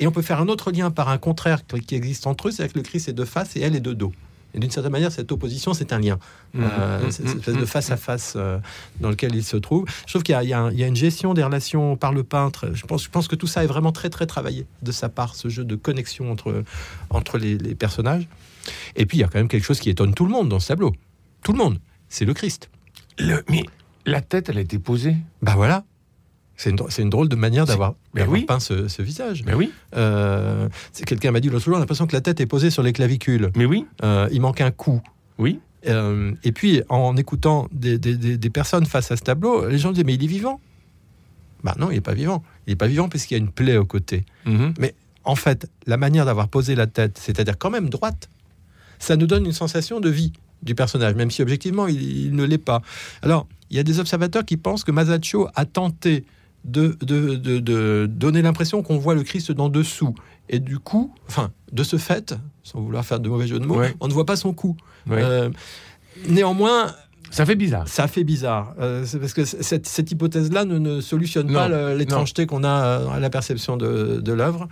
Et 0.00 0.06
on 0.06 0.10
peut 0.12 0.22
faire 0.22 0.40
un 0.40 0.48
autre 0.48 0.70
lien 0.70 0.90
par 0.90 1.10
un 1.10 1.18
contraire 1.18 1.60
qui 1.66 1.94
existe 1.96 2.26
entre 2.26 2.48
eux, 2.48 2.50
c'est-à-dire 2.50 2.72
que 2.72 2.78
le 2.78 2.84
Christ 2.84 3.08
est 3.08 3.12
de 3.12 3.24
face 3.26 3.56
et 3.56 3.60
elle 3.60 3.76
est 3.76 3.80
de 3.80 3.92
dos. 3.92 4.12
Et 4.56 4.58
d'une 4.60 4.70
certaine 4.70 4.92
manière, 4.92 5.12
cette 5.12 5.30
opposition, 5.30 5.74
c'est 5.74 5.92
un 5.92 5.98
lien. 6.00 6.18
Euh, 6.58 7.02
Mhm, 7.02 7.10
cette 7.10 7.26
mhm, 7.26 7.36
espèce 7.38 7.56
de 7.56 7.64
face 7.66 7.90
à 7.90 7.96
face 7.98 8.32
euh, 8.36 8.58
dans 9.00 9.10
lequel 9.10 9.34
il 9.34 9.44
se 9.44 9.56
trouve. 9.58 9.84
Je 10.06 10.12
trouve 10.12 10.22
qu'il 10.22 10.32
y, 10.32 10.52
a- 10.54 10.70
y 10.72 10.76
y 10.80 10.82
une 10.84 10.96
gestion 10.96 11.34
des 11.34 11.42
relations 11.44 11.96
par 11.96 12.12
le 12.12 12.24
peintre. 12.24 12.70
Je 12.72 12.86
pense, 12.86 13.04
je 13.04 13.10
pense 13.10 13.28
que 13.28 13.36
tout 13.36 13.46
ça 13.46 13.62
est 13.62 13.66
vraiment 13.66 13.92
très 13.92 14.08
très 14.10 14.26
travaillé 14.26 14.66
de 14.82 14.92
sa 14.92 15.08
part, 15.10 15.34
ce 15.34 15.48
jeu 15.48 15.62
de 15.64 15.76
connexion 15.76 16.32
entre, 16.32 16.64
entre 17.10 17.36
les, 17.38 17.58
les 17.58 17.74
personnages. 17.74 18.26
Et 18.96 19.04
puis 19.06 19.18
il 19.18 19.20
y 19.20 19.24
a 19.24 19.28
quand 19.28 19.38
même 19.38 19.48
quelque 19.48 19.64
chose 19.64 19.78
qui 19.78 19.90
étonne 19.90 20.14
tout 20.14 20.24
le 20.24 20.32
monde 20.32 20.48
dans 20.48 20.58
ce 20.58 20.68
tableau. 20.68 20.94
Tout 21.42 21.52
le 21.52 21.58
monde. 21.58 21.78
C'est 22.08 22.24
le 22.24 22.32
Christ. 22.34 22.70
Le- 23.18 23.44
mais 23.50 23.62
la 24.06 24.20
tête, 24.22 24.48
elle 24.48 24.58
a 24.58 24.62
été 24.62 24.78
posée. 24.78 25.16
Bah 25.42 25.52
voilà. 25.56 25.84
C'est 26.56 26.70
une, 26.70 26.78
une 26.98 27.10
drôle 27.10 27.28
de 27.28 27.36
manière 27.36 27.66
d'avoir 27.66 27.94
mais 28.14 28.24
oui. 28.24 28.42
peint 28.46 28.60
ce, 28.60 28.88
ce 28.88 29.02
visage. 29.02 29.42
Mais 29.44 29.54
oui, 29.54 29.70
Euh, 29.94 30.68
c'est 30.92 31.04
Quelqu'un 31.04 31.30
m'a 31.30 31.40
dit 31.40 31.50
l'autre 31.50 31.64
jour, 31.64 31.74
on 31.74 31.76
a 31.76 31.80
l'impression 31.80 32.06
que 32.06 32.14
la 32.14 32.20
tête 32.22 32.40
est 32.40 32.46
posée 32.46 32.70
sur 32.70 32.82
les 32.82 32.92
clavicules. 32.92 33.50
mais 33.56 33.64
oui, 33.66 33.84
Euh, 34.02 34.28
il 34.32 34.40
manque 34.40 34.60
un 34.60 34.70
cou. 34.70 35.00
oui. 35.38 35.60
Euh, 35.86 36.32
et 36.42 36.50
puis, 36.50 36.82
en 36.88 37.16
écoutant 37.16 37.68
des, 37.70 37.96
des- 37.96 38.16
des- 38.16 38.36
des 38.38 38.50
personnes 38.50 38.86
face 38.86 39.12
à 39.12 39.16
ce 39.16 39.22
tableau, 39.22 39.68
les 39.68 39.78
gens 39.78 39.92
disaient 39.92 40.02
Mais 40.02 40.14
il 40.14 40.24
est 40.24 40.26
vivant 40.26 40.60
Bah 41.62 41.74
non, 41.78 41.90
il 41.90 41.94
n'est 41.94 42.00
pas 42.00 42.14
vivant. 42.14 42.42
Il 42.66 42.70
n'est 42.70 42.76
pas 42.76 42.88
vivant 42.88 43.08
puisqu'il 43.08 43.34
y 43.34 43.36
a 43.36 43.38
une 43.38 43.50
plaie 43.52 43.76
au 43.76 43.84
côté. 43.84 44.24
Mhm. 44.46 44.74
En 45.24 45.34
fait, 45.36 45.68
la 45.86 45.96
manière 45.96 46.24
d'avoir 46.24 46.48
posé 46.48 46.74
la 46.74 46.86
tête, 46.88 47.18
c'est-à-dire 47.22 47.56
quand 47.58 47.70
même 47.70 47.88
droite, 47.88 48.30
ça 48.98 49.16
nous 49.16 49.26
donne 49.26 49.44
une 49.46 49.52
sensation 49.52 50.00
de 50.00 50.08
vie 50.08 50.32
du 50.62 50.74
personnage, 50.74 51.14
même 51.14 51.30
si 51.30 51.42
objectivement 51.42 51.86
il, 51.86 52.00
il 52.26 52.34
ne 52.34 52.44
l'est 52.44 52.58
pas. 52.58 52.80
Alors, 53.22 53.46
il 53.70 53.76
y 53.76 53.80
a 53.80 53.82
des 53.82 53.98
observateurs 54.00 54.44
qui 54.44 54.56
pensent 54.56 54.82
que 54.84 54.92
Masaccio 54.92 55.48
a 55.54 55.64
tenté 55.66 56.24
de, 56.66 56.96
de- 57.00 57.36
de- 57.36 57.58
de 57.60 58.06
donner 58.10 58.42
l'impression 58.42 58.82
qu'on 58.82 58.98
voit 58.98 59.14
le 59.14 59.22
Christ 59.22 59.52
d'en 59.52 59.68
dessous. 59.68 60.14
Et 60.48 60.58
du 60.58 60.78
coup, 60.78 61.12
enfin, 61.28 61.50
de 61.72 61.82
ce 61.82 61.96
fait, 61.96 62.34
sans 62.62 62.80
vouloir 62.80 63.04
faire 63.04 63.18
de 63.20 63.28
mauvais 63.28 63.46
jeu 63.46 63.58
de 63.58 63.66
mots, 63.66 63.78
Ouais. 63.78 63.94
on 64.00 64.08
ne 64.08 64.12
voit 64.12 64.26
pas 64.26 64.36
son 64.36 64.52
cou. 64.52 64.76
Ouais. 65.08 65.22
Euh, 65.22 65.48
néanmoins, 66.28 66.92
Ça 67.30 67.44
fait 67.44 67.56
bizarre. 67.56 67.86
ça 67.88 68.06
fait 68.08 68.24
bizarre. 68.24 68.74
Euh, 68.80 69.04
c'est 69.04 69.18
parce 69.18 69.32
que 69.32 69.44
cette, 69.44 69.86
cette 69.86 70.10
hypothèse-là 70.12 70.64
ne, 70.64 70.78
ne 70.78 71.00
solutionne 71.00 71.52
pas 71.52 71.68
Non, 71.68 71.94
l'étrangeté 71.96 72.46
qu'on 72.46 72.62
a 72.64 72.68
euh, 73.00 73.08
à 73.10 73.20
la 73.20 73.30
perception 73.30 73.76
de, 73.76 74.20
de 74.20 74.32
l'œuvre. 74.32 74.68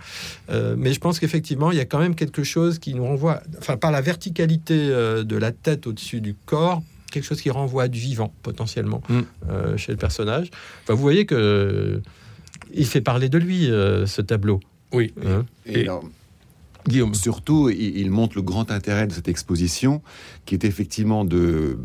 Euh, 0.49 0.75
mais 0.77 0.93
je 0.93 0.99
pense 0.99 1.19
qu'effectivement, 1.19 1.71
il 1.71 1.77
y 1.77 1.81
a 1.81 1.85
quand 1.85 1.99
même 1.99 2.15
quelque 2.15 2.43
chose 2.43 2.79
qui 2.79 2.93
nous 2.93 3.05
renvoie, 3.05 3.41
enfin, 3.59 3.77
par 3.77 3.91
la 3.91 4.01
verticalité 4.01 4.87
de 4.87 5.35
la 5.37 5.51
tête 5.51 5.87
au-dessus 5.87 6.21
du 6.21 6.35
corps, 6.45 6.81
quelque 7.15 7.25
chose 7.25 7.41
qui 7.41 7.49
renvoie 7.49 7.83
à 7.83 7.87
du 7.87 7.99
vivant, 7.99 8.33
potentiellement, 8.43 9.01
Mm. 9.09 9.19
euh, 9.49 9.77
chez 9.77 9.91
le 9.91 9.97
personnage. 9.97 10.49
Enfin, 10.83 10.93
vous 10.93 11.01
voyez 11.01 11.25
que. 11.25 11.35
euh, 11.35 11.99
il 12.73 12.85
fait 12.85 13.01
parler 13.01 13.29
de 13.29 13.37
lui, 13.37 13.69
euh, 13.69 14.05
ce 14.05 14.21
tableau. 14.21 14.59
Oui. 14.93 15.13
Hein 15.25 15.45
Et 15.65 15.87
Guillaume. 16.87 17.15
Surtout, 17.15 17.69
il, 17.69 17.97
il 17.97 18.11
montre 18.11 18.35
le 18.35 18.41
grand 18.43 18.69
intérêt 18.71 19.07
de 19.07 19.11
cette 19.13 19.27
exposition, 19.27 20.01
qui 20.45 20.53
est 20.55 20.63
effectivement 20.65 21.25
de, 21.25 21.79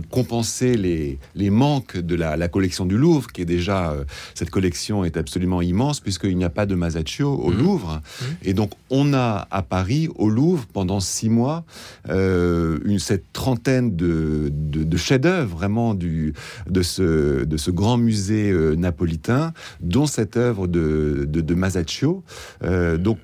de 0.00 0.06
compenser 0.06 0.76
les, 0.76 1.18
les 1.34 1.50
manques 1.50 1.96
de 1.96 2.14
la, 2.14 2.36
la 2.36 2.48
collection 2.48 2.86
du 2.86 2.96
Louvre, 2.96 3.28
qui 3.32 3.42
est 3.42 3.44
déjà 3.44 3.90
euh, 3.92 4.04
cette 4.34 4.50
collection 4.50 5.04
est 5.04 5.16
absolument 5.16 5.62
immense 5.62 6.00
puisqu'il 6.00 6.36
n'y 6.36 6.44
a 6.44 6.50
pas 6.50 6.66
de 6.66 6.74
Masaccio 6.74 7.28
au 7.32 7.50
Mhm. 7.50 7.58
Louvre, 7.58 8.00
et 8.42 8.54
donc 8.54 8.72
on 8.90 9.12
a 9.14 9.46
à 9.50 9.62
Paris 9.62 10.08
au 10.16 10.28
Louvre 10.30 10.66
pendant 10.72 11.00
six 11.00 11.28
mois 11.28 11.64
euh, 12.08 12.78
une 12.84 12.98
cette 12.98 13.32
trentaine 13.32 13.96
de, 13.96 14.50
de, 14.52 14.84
de 14.84 14.96
chefs-d'œuvre 14.96 15.56
vraiment 15.56 15.94
du 15.94 16.34
de 16.68 16.82
ce 16.82 17.44
de 17.44 17.56
ce 17.56 17.70
grand 17.70 17.96
musée 17.98 18.50
euh, 18.50 18.74
napolitain, 18.76 19.52
dont 19.80 20.06
cette 20.06 20.36
œuvre 20.36 20.66
de 20.66 21.26
de, 21.28 21.40
de 21.40 21.54
Masaccio. 21.54 22.22
Donc 22.98 23.18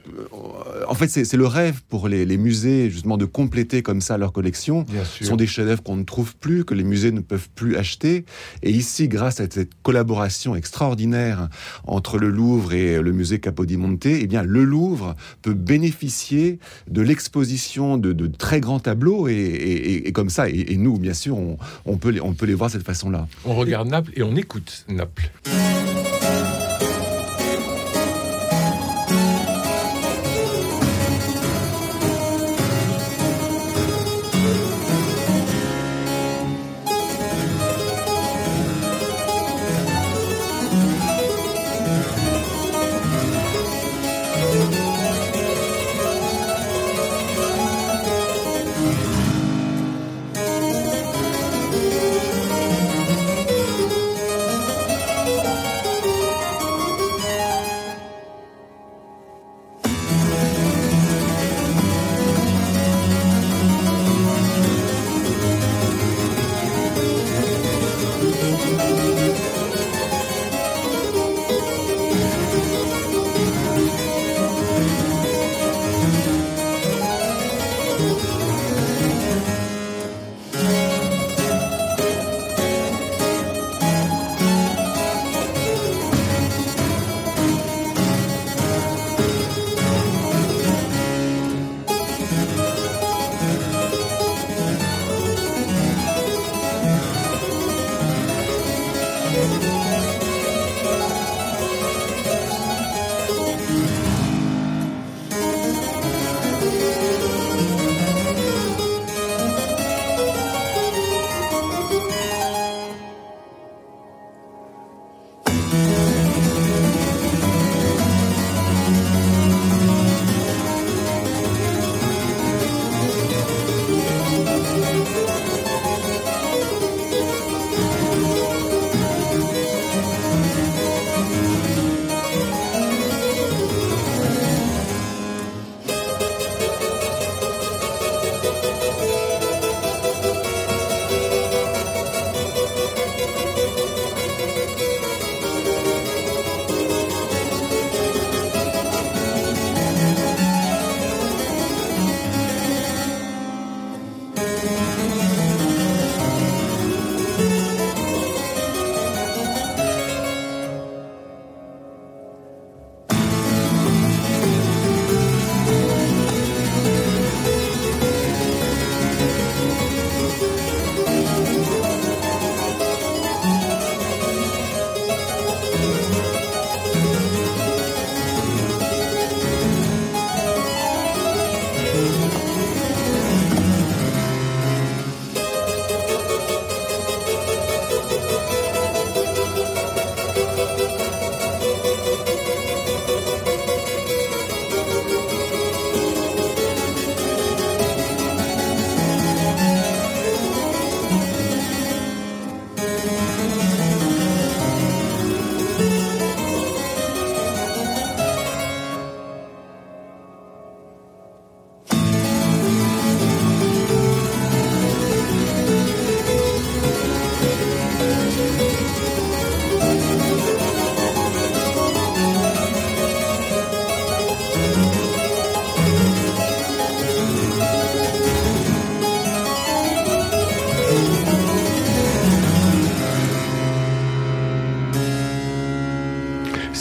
en 0.88 0.94
fait 0.94 1.08
c'est 1.08 1.36
le 1.36 1.46
rêve 1.46 1.82
pour 1.88 2.08
les, 2.08 2.24
les 2.24 2.36
musées 2.38 2.90
justement 2.90 3.16
de 3.16 3.24
compléter 3.24 3.82
comme 3.82 4.00
ça 4.00 4.18
leur 4.18 4.32
collection. 4.32 4.82
Bien 4.88 5.04
Ce 5.04 5.24
sont 5.24 5.36
des 5.36 5.46
chefs-d'œuvre 5.46 5.82
qu'on 5.82 5.96
ne 5.96 6.04
trouve 6.04 6.34
plus, 6.36 6.63
que 6.64 6.74
les 6.74 6.84
musées 6.84 7.12
ne 7.12 7.20
peuvent 7.20 7.48
plus 7.54 7.76
acheter. 7.76 8.24
Et 8.62 8.70
ici, 8.70 9.08
grâce 9.08 9.40
à 9.40 9.46
cette 9.50 9.70
collaboration 9.82 10.56
extraordinaire 10.56 11.48
entre 11.86 12.18
le 12.18 12.28
Louvre 12.30 12.72
et 12.72 13.00
le 13.00 13.12
musée 13.12 13.38
Capodimonte, 13.40 14.06
eh 14.06 14.26
bien, 14.26 14.42
le 14.42 14.64
Louvre 14.64 15.14
peut 15.42 15.54
bénéficier 15.54 16.58
de 16.90 17.02
l'exposition 17.02 17.96
de, 17.98 18.12
de 18.12 18.26
très 18.26 18.60
grands 18.60 18.80
tableaux 18.80 19.28
et, 19.28 19.32
et- 19.34 20.08
et 20.08 20.12
comme 20.12 20.30
ça. 20.30 20.48
Et, 20.48 20.76
nous, 20.76 20.98
bien 20.98 21.14
sûr, 21.14 21.36
on, 21.38 21.58
on 21.86 21.96
peut 21.96 22.10
les, 22.10 22.20
on 22.20 22.34
peut 22.34 22.46
les 22.46 22.54
voir 22.54 22.70
de 22.70 22.74
cette 22.74 22.86
façon-là. 22.86 23.28
On 23.44 23.54
regarde 23.54 23.88
Naples 23.88 24.12
et 24.16 24.22
on 24.22 24.34
écoute 24.36 24.84
Naples. 24.88 25.30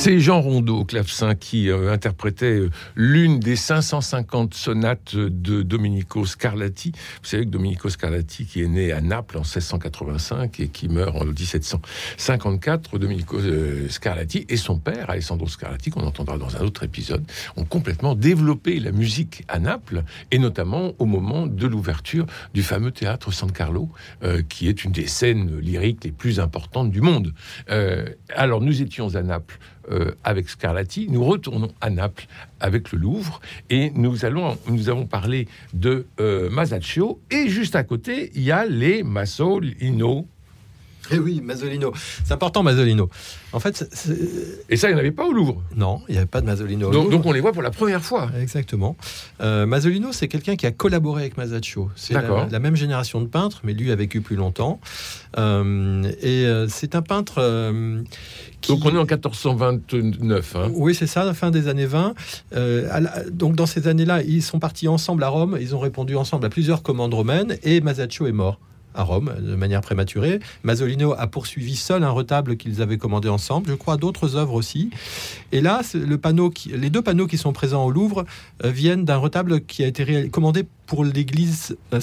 C'est 0.03 0.19
Jean 0.19 0.41
Rondeau 0.41 0.79
au 0.79 0.83
clavecin 0.83 1.33
qui 1.33 1.69
euh, 1.69 1.89
interprétait 1.89 2.59
euh, 2.59 2.69
l'une 2.93 3.39
des 3.39 3.55
550 3.55 4.53
sonates 4.53 5.15
de 5.15 5.61
Domenico 5.61 6.25
Scarlatti. 6.25 6.91
Vous 6.91 7.29
savez 7.29 7.45
que 7.45 7.49
Domenico 7.49 7.87
Scarlatti, 7.87 8.45
qui 8.45 8.63
est 8.63 8.67
né 8.67 8.91
à 8.91 8.99
Naples 8.99 9.37
en 9.37 9.43
1685 9.43 10.59
et 10.59 10.67
qui 10.67 10.89
meurt 10.89 11.15
en 11.15 11.23
1754, 11.23 12.99
Domenico 12.99 13.37
euh, 13.37 13.87
Scarlatti 13.87 14.45
et 14.49 14.57
son 14.57 14.77
père, 14.77 15.09
Alessandro 15.09 15.47
Scarlatti, 15.47 15.89
qu'on 15.89 16.05
entendra 16.05 16.37
dans 16.37 16.53
un 16.57 16.65
autre 16.65 16.83
épisode, 16.83 17.23
ont 17.55 17.63
complètement 17.63 18.13
développé 18.13 18.81
la 18.81 18.91
musique 18.91 19.45
à 19.47 19.57
Naples 19.57 20.03
et 20.31 20.37
notamment 20.37 20.91
au 20.99 21.05
moment 21.05 21.47
de 21.47 21.65
l'ouverture 21.65 22.25
du 22.53 22.61
fameux 22.61 22.91
théâtre 22.91 23.31
San 23.31 23.53
Carlo, 23.53 23.87
qui 24.49 24.67
est 24.67 24.83
une 24.83 24.91
des 24.91 25.07
scènes 25.07 25.59
lyriques 25.59 26.03
les 26.03 26.11
plus 26.11 26.41
importantes 26.41 26.91
du 26.91 26.99
monde. 26.99 27.33
alors 28.35 28.59
nous 28.59 28.81
étions 28.81 29.15
à 29.15 29.21
Naples 29.21 29.59
euh, 29.91 30.11
avec 30.23 30.49
Scarlatti. 30.49 31.07
Nous 31.09 31.23
retournons 31.23 31.71
à 31.81 31.89
Naples 31.89 32.27
avec 32.59 32.91
le 32.91 32.99
Louvre 32.99 33.41
et 33.69 33.91
nous, 33.95 34.25
allons, 34.25 34.57
nous 34.67 34.89
avons 34.89 35.05
parlé 35.05 35.47
de 35.73 36.05
euh, 36.19 36.49
Masaccio 36.49 37.19
et 37.31 37.49
juste 37.49 37.75
à 37.75 37.83
côté, 37.83 38.31
il 38.35 38.43
y 38.43 38.51
a 38.51 38.65
les 38.65 39.03
Massolino. 39.03 40.27
Eh 41.11 41.19
oui, 41.19 41.41
Masolino. 41.41 41.93
C'est 42.23 42.33
important, 42.33 42.63
Masolino. 42.63 43.09
En 43.51 43.59
fait, 43.59 43.85
et 44.69 44.77
ça, 44.77 44.87
il 44.89 44.93
n'y 44.93 44.95
en 44.95 44.99
avait 44.99 45.11
pas 45.11 45.25
au 45.25 45.33
Louvre. 45.33 45.61
Non, 45.75 46.01
il 46.07 46.13
n'y 46.13 46.17
avait 46.17 46.27
pas 46.27 46.41
de 46.41 46.45
Masolino. 46.45 46.89
Donc, 46.89 47.25
on 47.25 47.31
les 47.31 47.41
voit 47.41 47.51
pour 47.51 47.61
la 47.61 47.71
première 47.71 48.03
fois. 48.03 48.29
Exactement. 48.39 48.95
Euh, 49.41 49.65
Masolino, 49.65 50.11
c'est 50.11 50.27
quelqu'un 50.27 50.55
qui 50.55 50.65
a 50.65 50.71
collaboré 50.71 51.23
avec 51.23 51.37
Masaccio. 51.37 51.89
C'est 51.95 52.13
la, 52.13 52.59
même 52.59 52.75
génération 52.75 53.21
de 53.21 53.27
peintres, 53.27 53.61
mais 53.63 53.73
lui 53.73 53.91
a 53.91 53.95
vécu 53.95 54.21
plus 54.21 54.35
longtemps. 54.35 54.79
Euh, 55.37 56.03
et 56.21 56.45
euh, 56.45 56.67
c'est 56.69 56.95
un 56.95 57.01
peintre. 57.01 57.41
Donc 58.67 58.85
on 58.85 58.95
est 58.95 58.97
en 58.97 59.05
1429. 59.05 60.55
Hein. 60.55 60.71
Oui, 60.73 60.95
c'est 60.95 61.07
ça, 61.07 61.25
la 61.25 61.33
fin 61.33 61.51
des 61.51 61.67
années 61.67 61.85
20. 61.85 62.13
donc 63.31 63.55
dans 63.55 63.65
ces 63.65 63.87
années-là, 63.87 64.21
ils 64.23 64.41
sont 64.41 64.59
partis 64.59 64.87
ensemble 64.87 65.23
à 65.23 65.27
Rome. 65.27 65.57
Ils 65.59 65.75
ont 65.75 65.79
répondu 65.79 66.15
ensemble 66.15 66.45
à 66.45 66.49
plusieurs 66.49 66.81
commandes 66.81 67.13
romaines 67.13 67.57
et 67.63 67.81
Masaccio 67.81 68.25
est 68.25 68.31
mort 68.31 68.59
à 68.93 69.03
Rome 69.03 69.33
de 69.39 69.55
manière 69.55 69.81
prématurée. 69.81 70.39
Masolino 70.63 71.13
a 71.17 71.27
poursuivi 71.27 71.75
seul 71.75 72.03
un 72.03 72.09
retable 72.09 72.57
qu'ils 72.57 72.81
avaient 72.81 72.97
commandé 72.97 73.29
ensemble, 73.29 73.69
je 73.69 73.75
crois 73.75 73.97
d'autres 73.97 74.35
œuvres 74.35 74.53
aussi. 74.53 74.89
Et 75.51 75.61
là, 75.61 75.81
le 75.93 76.17
panneau 76.17 76.51
les 76.71 76.89
deux 76.89 77.01
panneaux 77.01 77.27
qui 77.27 77.37
sont 77.37 77.53
présents 77.53 77.85
au 77.85 77.91
Louvre 77.91 78.25
euh, 78.63 78.69
viennent 78.69 79.05
d'un 79.05 79.17
retable 79.17 79.61
qui 79.61 79.83
a 79.83 79.87
été 79.87 80.29
commandé 80.29 80.65
pour 80.85 81.05
l'église 81.05 81.77
euh, 81.93 81.99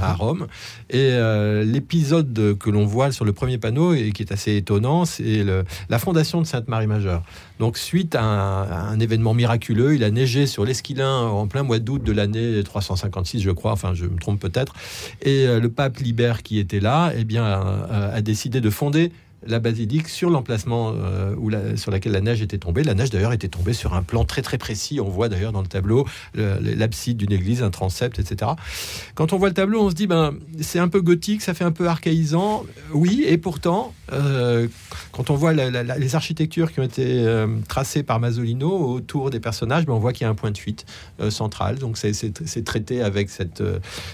À 0.00 0.12
mhm. 0.12 0.16
Rome. 0.18 0.46
Et 0.90 1.10
euh, 1.12 1.64
l'épisode 1.64 2.56
que 2.58 2.70
l'on 2.70 2.86
voit 2.86 3.12
sur 3.12 3.24
le 3.24 3.32
premier 3.32 3.58
panneau 3.58 3.94
et 3.94 4.12
qui 4.12 4.22
est 4.22 4.32
assez 4.32 4.56
étonnant, 4.56 5.04
c'est 5.04 5.44
la 5.88 5.98
fondation 5.98 6.40
de 6.40 6.46
Sainte-Marie-Majeure. 6.46 7.22
Donc, 7.58 7.76
suite 7.76 8.14
à 8.14 8.22
un, 8.22 8.98
événement 9.00 9.34
miraculeux, 9.34 9.94
il 9.94 10.04
a 10.04 10.10
neigé 10.10 10.46
sur 10.46 10.64
l'Esquilin 10.64 11.22
en 11.26 11.46
plein 11.46 11.62
mois 11.62 11.78
d'août 11.78 12.02
de 12.02 12.12
l'année 12.12 12.62
356, 12.62 13.40
je 13.40 13.50
crois, 13.50 13.72
enfin, 13.72 13.94
je 13.94 14.06
me 14.06 14.18
trompe 14.18 14.40
peut-être. 14.40 14.74
Et 15.22 15.46
euh, 15.46 15.60
le 15.60 15.68
pape 15.68 15.98
Libère, 15.98 16.42
qui 16.42 16.58
était 16.58 16.80
là, 16.80 17.12
eh 17.16 17.24
bien, 17.24 17.44
a 17.44 18.20
décidé 18.20 18.60
de 18.60 18.70
fonder 18.70 19.12
la 19.46 19.58
basilique 19.58 20.08
sur 20.08 20.30
l'emplacement 20.30 20.92
euh, 20.94 21.76
sur 21.76 21.90
laquelle 21.90 22.12
la 22.12 22.20
neige 22.20 22.42
était 22.42 22.58
tombée. 22.58 22.82
La 22.84 22.94
neige 22.94 23.10
d'ailleurs 23.10 23.32
était 23.32 23.48
tombée 23.48 23.72
sur 23.72 23.94
un 23.94 24.02
plan 24.02 24.24
très 24.24 24.42
très 24.42 24.58
précis. 24.58 25.00
On 25.00 25.08
voit 25.08 25.28
d'ailleurs 25.28 25.52
dans 25.52 25.62
le 25.62 25.68
tableau 25.68 26.06
l'abside 26.34 27.16
d'une 27.16 27.32
église, 27.32 27.62
un 27.62 27.70
transept, 27.70 28.18
etc. 28.18 28.52
Quand 29.14 29.32
on 29.32 29.38
voit 29.38 29.48
le 29.48 29.54
tableau, 29.54 29.82
on 29.82 29.90
se 29.90 29.94
dit 29.94 30.06
ben 30.06 30.34
c'est 30.60 30.78
un 30.78 30.88
peu 30.88 31.00
gothique, 31.00 31.42
ça 31.42 31.54
fait 31.54 31.64
un 31.64 31.72
peu 31.72 31.88
archaïsant. 31.88 32.64
Oui, 32.92 33.24
et 33.26 33.38
pourtant, 33.38 33.94
euh, 34.12 34.68
quand 35.12 35.30
on 35.30 35.34
voit 35.34 35.52
les 35.52 36.14
architectures 36.14 36.72
qui 36.72 36.80
ont 36.80 36.84
été 36.84 37.24
euh, 37.26 37.46
tracées 37.68 38.02
par 38.02 38.20
Masolino 38.20 38.70
autour 38.70 39.30
des 39.30 39.40
personnages, 39.40 39.86
ben, 39.86 39.94
on 39.94 39.98
voit 39.98 40.12
qu'il 40.12 40.24
y 40.24 40.26
a 40.26 40.30
un 40.30 40.34
point 40.34 40.50
de 40.50 40.58
fuite 40.58 40.86
central. 41.30 41.78
Donc 41.78 41.96
c'est 41.96 42.64
traité 42.64 43.02
avec 43.02 43.30
cette, 43.30 43.62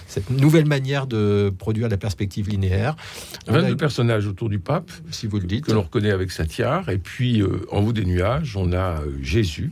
cette 0.07 0.29
nouvelle 0.29 0.65
manière 0.65 1.07
de 1.07 1.53
produire 1.57 1.89
la 1.89 1.97
perspective 1.97 2.49
linéaire. 2.49 2.95
22 3.47 3.75
personnages 3.77 4.27
autour 4.27 4.49
du 4.49 4.59
pape 4.59 4.91
si 5.11 5.27
vous 5.27 5.39
le 5.39 5.45
dites. 5.45 5.65
Que 5.65 5.71
l'on 5.71 5.83
reconnaît 5.83 6.11
avec 6.11 6.31
sa 6.31 6.45
tiare. 6.45 6.89
Et 6.89 6.97
puis, 6.97 7.41
euh, 7.41 7.65
en 7.71 7.81
haut 7.83 7.93
des 7.93 8.05
nuages, 8.05 8.55
on 8.55 8.71
a 8.71 9.01
euh, 9.01 9.17
Jésus 9.21 9.71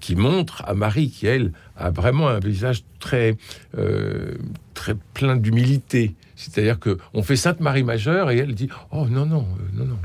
qui 0.00 0.14
montre 0.14 0.62
à 0.64 0.74
Marie, 0.74 1.10
qui 1.10 1.26
elle 1.26 1.52
a 1.76 1.90
vraiment 1.90 2.28
un 2.28 2.38
visage 2.38 2.84
très, 3.00 3.36
euh, 3.76 4.34
très 4.78 4.94
plein 4.94 5.36
d'humilité. 5.36 6.14
C'est-à-dire 6.36 6.78
que 6.78 6.98
on 7.14 7.24
fait 7.24 7.34
Sainte 7.34 7.58
Marie 7.58 7.82
majeure 7.82 8.30
et 8.30 8.38
elle 8.38 8.54
dit 8.54 8.68
oh 8.92 9.08
non 9.08 9.26
non 9.26 9.44
non 9.74 9.86
non. 9.86 9.98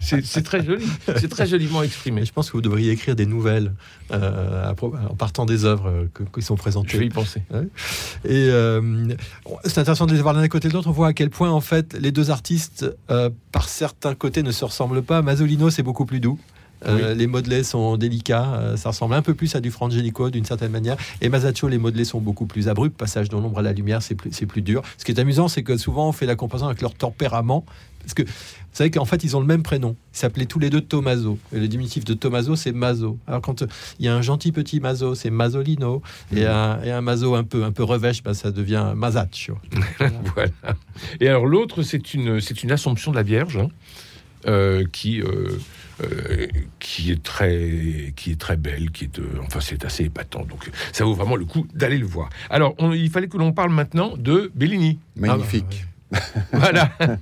c'est 0.00 0.42
très 0.42 0.64
joli, 0.64 0.84
c'est 1.18 1.28
très 1.28 1.46
joliment 1.46 1.84
exprimé. 1.84 2.24
Je 2.24 2.32
pense 2.32 2.50
que 2.50 2.56
vous 2.56 2.62
devriez 2.62 2.90
écrire 2.90 3.14
des 3.14 3.26
nouvelles 3.26 3.74
en 4.10 5.14
partant 5.16 5.46
des 5.46 5.64
œuvres 5.64 6.08
qui 6.34 6.42
sont 6.42 6.56
présentées. 6.56 6.94
Je 6.94 6.98
vais 6.98 7.06
y 7.06 7.10
penser. 7.10 7.42
Et 8.28 8.50
c'est 9.66 9.78
intéressant 9.78 10.06
de 10.06 10.14
les 10.14 10.20
voir 10.20 10.34
l'un 10.34 10.42
à 10.42 10.48
côté 10.48 10.68
de 10.68 10.72
l'autre. 10.72 10.88
On 10.88 10.92
voit 10.92 11.08
à 11.08 11.12
quel 11.12 11.30
point 11.30 11.50
en 11.50 11.60
fait 11.60 11.94
les 11.94 12.10
deux 12.10 12.32
artistes, 12.32 12.84
par 13.52 13.68
certains 13.68 14.16
côtés, 14.16 14.42
ne 14.42 14.50
se 14.50 14.64
ressemblent 14.64 15.02
pas. 15.02 15.22
Masolino 15.22 15.70
c'est 15.70 15.84
beaucoup 15.84 16.06
plus 16.06 16.18
doux. 16.18 16.40
Euh, 16.86 17.14
les 17.14 17.26
modelés 17.26 17.64
sont 17.64 17.96
délicats, 17.96 18.54
euh, 18.54 18.76
ça 18.76 18.90
ressemble 18.90 19.14
un 19.14 19.22
peu 19.22 19.34
plus 19.34 19.54
à 19.54 19.60
du 19.60 19.70
Frangelico 19.70 20.30
d'une 20.30 20.44
certaine 20.44 20.72
manière. 20.72 20.96
Et 21.20 21.28
Masaccio, 21.28 21.68
les 21.68 21.78
modelés 21.78 22.04
sont 22.04 22.20
beaucoup 22.20 22.46
plus 22.46 22.68
abrupts. 22.68 22.96
Passage 22.96 23.28
de 23.28 23.36
l'ombre 23.36 23.58
à 23.58 23.62
la 23.62 23.72
lumière, 23.72 24.02
c'est 24.02 24.14
plus, 24.14 24.30
plus 24.30 24.62
dur. 24.62 24.82
Ce 24.98 25.04
qui 25.04 25.12
est 25.12 25.20
amusant, 25.20 25.48
c'est 25.48 25.62
que 25.62 25.76
souvent 25.76 26.08
on 26.08 26.12
fait 26.12 26.26
la 26.26 26.36
comparaison 26.36 26.66
avec 26.66 26.82
leur 26.82 26.94
tempérament. 26.94 27.64
Parce 28.02 28.14
que 28.14 28.22
vous 28.22 28.78
savez 28.78 28.90
qu'en 28.90 29.04
fait, 29.04 29.22
ils 29.22 29.36
ont 29.36 29.40
le 29.40 29.46
même 29.46 29.62
prénom. 29.62 29.96
Ils 30.14 30.18
s'appelaient 30.18 30.46
tous 30.46 30.58
les 30.58 30.70
deux 30.70 30.80
Tommaso. 30.80 31.38
Et 31.52 31.60
le 31.60 31.68
diminutif 31.68 32.04
de 32.04 32.14
Tommaso, 32.14 32.56
c'est 32.56 32.72
Maso. 32.72 33.18
Alors, 33.26 33.40
quand 33.40 33.62
euh, 33.62 33.66
il 33.98 34.06
y 34.06 34.08
a 34.08 34.14
un 34.14 34.22
gentil 34.22 34.50
petit 34.50 34.80
Maso, 34.80 35.14
c'est 35.14 35.30
Masolino. 35.30 36.02
Et, 36.34 36.44
mmh. 36.44 36.48
un, 36.48 36.82
et, 36.82 36.90
un, 36.90 37.00
Maso 37.00 37.34
un 37.34 37.44
peu, 37.44 37.64
un 37.64 37.70
peu 37.70 37.84
revêche, 37.84 38.22
ben, 38.22 38.34
ça 38.34 38.50
devient 38.50 38.92
Masaccio. 38.96 39.58
voilà. 40.34 40.50
Et 41.20 41.28
alors, 41.28 41.46
l'autre, 41.46 41.82
c'est 41.82 42.14
une, 42.14 42.40
une 42.62 42.72
Assomption 42.72 43.10
de 43.12 43.16
la 43.16 43.22
Vierge 43.22 43.58
hein, 44.46 44.84
qui. 44.92 45.20
Euh, 45.22 45.58
qui 46.78 47.12
est 47.12 47.22
très 47.22 48.12
qui 48.16 48.32
est 48.32 48.40
très 48.40 48.56
belle, 48.56 48.90
qui 48.90 49.04
est 49.04 49.18
euh, 49.18 49.40
enfin 49.46 49.60
c'est 49.60 49.84
assez 49.84 50.04
épatant. 50.04 50.44
Donc 50.44 50.68
ça 50.92 51.04
vaut 51.04 51.14
vraiment 51.14 51.36
le 51.36 51.44
coup 51.44 51.66
d'aller 51.74 51.98
le 51.98 52.06
voir. 52.06 52.28
Alors 52.50 52.74
il 52.92 53.10
fallait 53.10 53.28
que 53.28 53.38
l'on 53.38 53.52
parle 53.52 53.70
maintenant 53.70 54.16
de 54.16 54.50
Bellini. 54.54 54.98
Magnifique. 55.16 55.86
Ah, 56.12 56.18
voilà. 56.52 56.92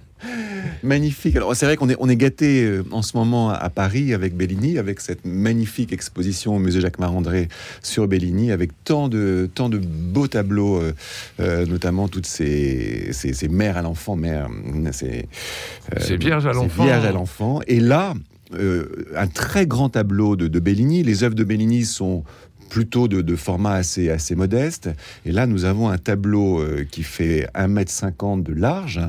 magnifique. 0.83 1.37
Alors 1.37 1.54
c'est 1.54 1.66
vrai 1.66 1.76
qu'on 1.76 1.88
est, 1.88 1.96
on 2.00 2.09
est 2.09 2.16
gâté 2.16 2.64
euh, 2.64 2.85
en 2.90 3.02
ce 3.02 3.16
moment 3.16 3.50
à 3.50 3.70
Paris 3.70 4.12
avec 4.14 4.35
Bellini, 4.35 4.78
avec 4.78 5.00
cette 5.00 5.24
magnifique 5.24 5.92
exposition 5.92 6.56
au 6.56 6.59
musée 6.59 6.80
Jacques 6.80 6.98
Marandré 6.98 7.48
sur 7.83 8.09
Bellini, 8.09 8.50
avec 8.50 8.70
tant 8.85 9.09
de, 9.09 9.48
tant 9.54 9.68
de 9.68 9.78
beaux 9.78 10.26
tableaux, 10.26 10.83
notamment 11.38 12.09
toutes 12.09 12.26
ces, 12.26 13.12
ces, 13.12 13.48
mères 13.48 13.76
à 13.76 13.83
l'enfant, 13.83 14.16
mères, 14.16 14.48
ces, 14.92 15.28
vierges 16.16 16.46
à 16.46 16.52
l'enfant. 16.52 16.85
Vierges 16.85 17.04
à 17.04 17.12
l'enfant. 17.12 17.61
Et 17.66 17.80
là, 17.80 18.14
euh, 18.54 19.06
un 19.16 19.26
très 19.26 19.66
grand 19.66 19.90
tableau 19.90 20.36
de, 20.36 20.58
Bellini. 20.58 21.02
Les 21.02 21.24
œuvres 21.24 21.34
de 21.34 21.44
Bellini 21.44 21.84
sont 21.84 22.24
plutôt 22.68 23.08
de, 23.08 23.36
format 23.36 23.74
assez, 23.74 24.34
modeste. 24.34 24.90
Et 25.26 25.32
là, 25.32 25.46
nous 25.46 25.64
avons 25.64 25.88
un 25.88 25.98
tableau 25.98 26.60
euh, 26.60 26.86
qui 26.90 27.02
fait 27.02 27.48
1,50 27.54 28.34
m 28.38 28.42
de 28.42 28.52
large 28.52 29.00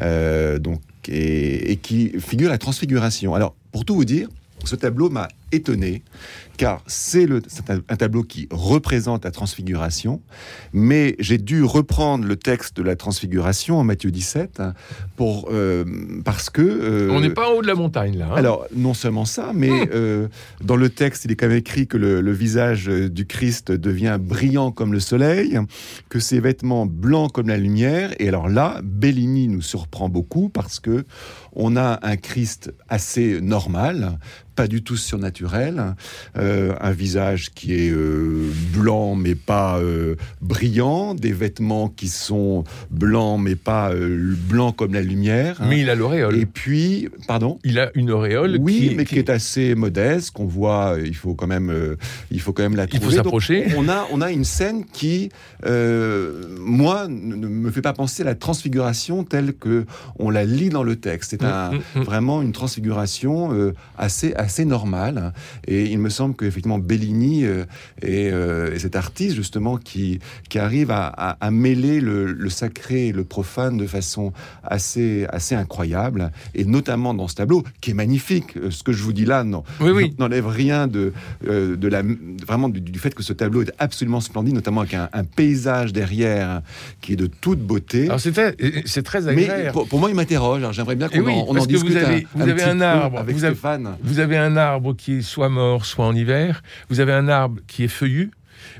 euh, 0.00 0.58
donc, 0.58 0.80
et, 1.08 1.78
qui 1.82 2.12
figure 2.18 2.50
la 2.50 2.58
transfiguration. 2.58 3.34
Alors, 3.34 3.54
pour 3.72 3.84
tout 3.84 3.94
vous 3.94 4.04
dire, 4.04 4.28
ce 4.64 4.76
tableau 4.76 5.10
m'a 5.10 5.28
étonné, 5.56 6.02
car 6.56 6.82
c'est 6.86 7.28
un 7.66 7.96
tableau 7.96 8.22
qui 8.22 8.48
représente 8.50 9.24
la 9.24 9.30
transfiguration, 9.30 10.22
mais 10.72 11.16
j'ai 11.18 11.38
dû 11.38 11.62
reprendre 11.64 12.24
le 12.26 12.36
texte 12.36 12.76
de 12.76 12.82
la 12.82 12.96
transfiguration 12.96 13.78
en 13.78 13.84
Matthieu 13.84 14.10
17 14.10 14.62
pour, 15.16 15.48
euh, 15.52 15.84
parce 16.24 16.50
que... 16.50 16.62
Euh, 16.62 17.10
On 17.10 17.20
n'est 17.20 17.30
pas 17.30 17.48
en 17.48 17.54
haut 17.54 17.62
de 17.62 17.66
la 17.66 17.74
montagne 17.74 18.16
là. 18.18 18.28
Hein. 18.30 18.36
alors, 18.36 18.66
non 18.74 18.94
seulement 18.94 19.24
ça, 19.24 19.52
mais 19.54 19.70
hum. 19.70 19.88
euh, 19.92 20.28
dans 20.62 20.76
le 20.76 20.88
texte, 20.88 21.24
il 21.24 21.32
est 21.32 21.36
quand 21.36 21.48
même 21.48 21.58
écrit 21.58 21.86
que 21.86 21.96
le, 21.96 22.36
visage 22.36 22.86
du 22.86 23.26
Christ 23.26 23.72
devient 23.72 24.18
brillant 24.20 24.70
comme 24.70 24.92
le 24.92 25.00
soleil, 25.00 25.58
que 26.10 26.20
ses 26.20 26.38
vêtements 26.38 26.84
blancs 26.84 27.32
comme 27.32 27.48
la 27.48 27.56
lumière, 27.56 28.12
et 28.18 28.28
alors 28.28 28.48
là, 28.48 28.80
Bellini 28.84 29.48
nous 29.48 29.62
surprend 29.62 30.10
beaucoup 30.10 30.50
parce 30.50 30.80
que 30.80 31.04
on 31.52 31.76
a 31.76 31.98
un 32.02 32.16
Christ 32.16 32.74
assez 32.88 33.40
normal, 33.40 34.18
pas 34.54 34.66
du 34.66 34.82
tout 34.82 34.96
surnaturel, 34.96 35.45
naturel, 35.46 35.94
euh, 36.36 36.74
un 36.80 36.92
visage 36.92 37.50
qui 37.54 37.74
est 37.74 37.90
euh, 37.90 38.50
blanc 38.74 39.14
mais 39.14 39.34
pas 39.34 39.78
euh, 39.78 40.16
brillant, 40.40 41.14
des 41.14 41.32
vêtements 41.32 41.88
qui 41.88 42.08
sont 42.08 42.64
blancs 42.90 43.40
mais 43.40 43.56
pas 43.56 43.92
blancs 44.48 44.76
comme 44.76 44.94
la 44.94 45.02
lumière. 45.02 45.60
Mais 45.68 45.80
il 45.80 45.90
a 45.90 45.94
l'auréole. 45.94 46.36
Et 46.36 46.46
puis, 46.46 47.08
pardon? 47.26 47.58
Il 47.64 47.78
a 47.78 47.90
une 47.94 48.10
auréole. 48.10 48.58
Oui, 48.60 48.88
qui, 48.88 48.94
mais 48.94 49.04
qui 49.04 49.18
est 49.18 49.30
assez 49.30 49.74
modeste, 49.74 50.32
qu'on 50.32 50.46
voit. 50.46 50.96
Il 51.04 51.14
faut 51.14 51.34
quand 51.34 51.46
même, 51.46 51.72
il 52.30 52.40
faut 52.40 52.52
quand 52.52 52.62
même 52.62 52.76
la 52.76 52.84
Il 52.84 52.90
faut 52.92 52.98
trouver. 52.98 53.16
S'approcher. 53.16 53.66
on 53.76 53.88
a, 53.88 54.06
on 54.12 54.20
a 54.20 54.30
une 54.30 54.44
scène 54.44 54.84
qui, 54.84 55.30
moi, 55.64 57.06
ne 57.08 57.46
me 57.46 57.70
fait 57.70 57.82
pas 57.82 57.92
penser 57.92 58.22
à 58.22 58.26
la 58.26 58.34
transfiguration 58.34 59.24
telle 59.24 59.54
que 59.54 59.86
on 60.18 60.30
la 60.30 60.44
lit 60.44 60.68
dans 60.68 60.82
le 60.82 60.96
texte. 60.96 61.30
C'est 61.30 61.44
un, 61.44 61.76
Mm, 61.76 61.76
mm, 61.76 62.00
mm. 62.00 62.02
vraiment 62.04 62.42
une 62.42 62.52
transfiguration 62.52 63.72
assez, 63.98 64.34
assez 64.34 64.64
normale. 64.64 65.25
Et 65.66 65.84
il 65.86 65.98
me 65.98 66.08
semble 66.10 66.34
qu'effectivement, 66.36 66.78
Bellini 66.78 67.44
euh, 67.44 67.64
est, 68.02 68.30
euh, 68.32 68.72
est 68.74 68.78
cet 68.78 68.96
artiste, 68.96 69.34
justement, 69.36 69.76
qui, 69.76 70.18
qui 70.48 70.58
arrive 70.58 70.90
à, 70.90 71.06
à- 71.06 71.36
à 71.46 71.50
mêler 71.50 72.00
le, 72.00 72.32
le 72.32 72.50
sacré 72.50 73.08
et 73.08 73.12
le 73.12 73.24
profane 73.24 73.76
de 73.76 73.86
façon 73.86 74.32
assez, 74.64 75.26
assez 75.30 75.54
incroyable. 75.54 76.30
Et 76.54 76.64
notamment 76.64 77.14
dans 77.14 77.28
ce 77.28 77.34
tableau, 77.34 77.62
qui 77.80 77.90
est 77.90 77.94
magnifique. 77.94 78.56
Euh, 78.56 78.70
Ce 78.70 78.82
que 78.82 78.92
je 78.92 79.02
vous 79.02 79.12
dis 79.12 79.24
là, 79.24 79.44
non, 79.44 79.64
Oui, 79.80 79.90
oui. 79.90 80.14
n'enlève 80.18 80.46
rien 80.46 80.86
de, 80.86 81.12
euh, 81.48 81.76
de 81.76 81.88
la, 81.88 82.02
vraiment 82.46 82.68
du, 82.68 82.80
du 82.80 82.98
fait 82.98 83.14
que 83.14 83.22
ce 83.22 83.32
tableau 83.32 83.62
est 83.62 83.72
absolument 83.78 84.20
splendide, 84.20 84.54
notamment 84.54 84.80
avec 84.82 84.94
un, 84.94 85.08
un 85.12 85.24
paysage 85.24 85.92
derrière 85.92 86.62
qui 87.00 87.12
est 87.14 87.16
de 87.16 87.26
toute 87.26 87.60
beauté. 87.60 88.04
Alors 88.06 88.20
c'est 88.20 88.32
très 88.32 89.20
Mais 89.22 89.48
agréable. 89.48 89.72
pour, 89.72 89.88
pour 89.88 89.98
moi, 90.00 90.10
il 90.10 90.16
m'interroge. 90.16 90.62
J'aimerais 90.72 90.96
bien 90.96 91.08
qu'on 91.08 91.20
oui, 91.20 91.32
en, 91.32 91.44
on 91.48 91.50
en 91.50 91.54
que 91.54 91.58
vous 91.60 91.66
discute 91.66 91.96
avez- 91.96 92.26
un, 92.34 92.44
vous 92.44 92.48
avez 92.48 92.62
un 92.62 92.80
arbre, 92.80 93.18
avec 93.18 93.34
vous 93.34 93.44
avez- 93.44 93.54
Stéphane. 93.54 93.96
Vous 94.02 94.18
avez 94.18 94.36
un 94.36 94.56
arbre 94.56 94.94
qui 94.94 95.12
est 95.12 95.15
soit 95.22 95.48
mort, 95.48 95.84
soit 95.86 96.06
en 96.06 96.14
hiver. 96.14 96.62
Vous 96.88 97.00
avez 97.00 97.12
un 97.12 97.28
arbre 97.28 97.60
qui 97.66 97.84
est 97.84 97.88
feuillu. 97.88 98.30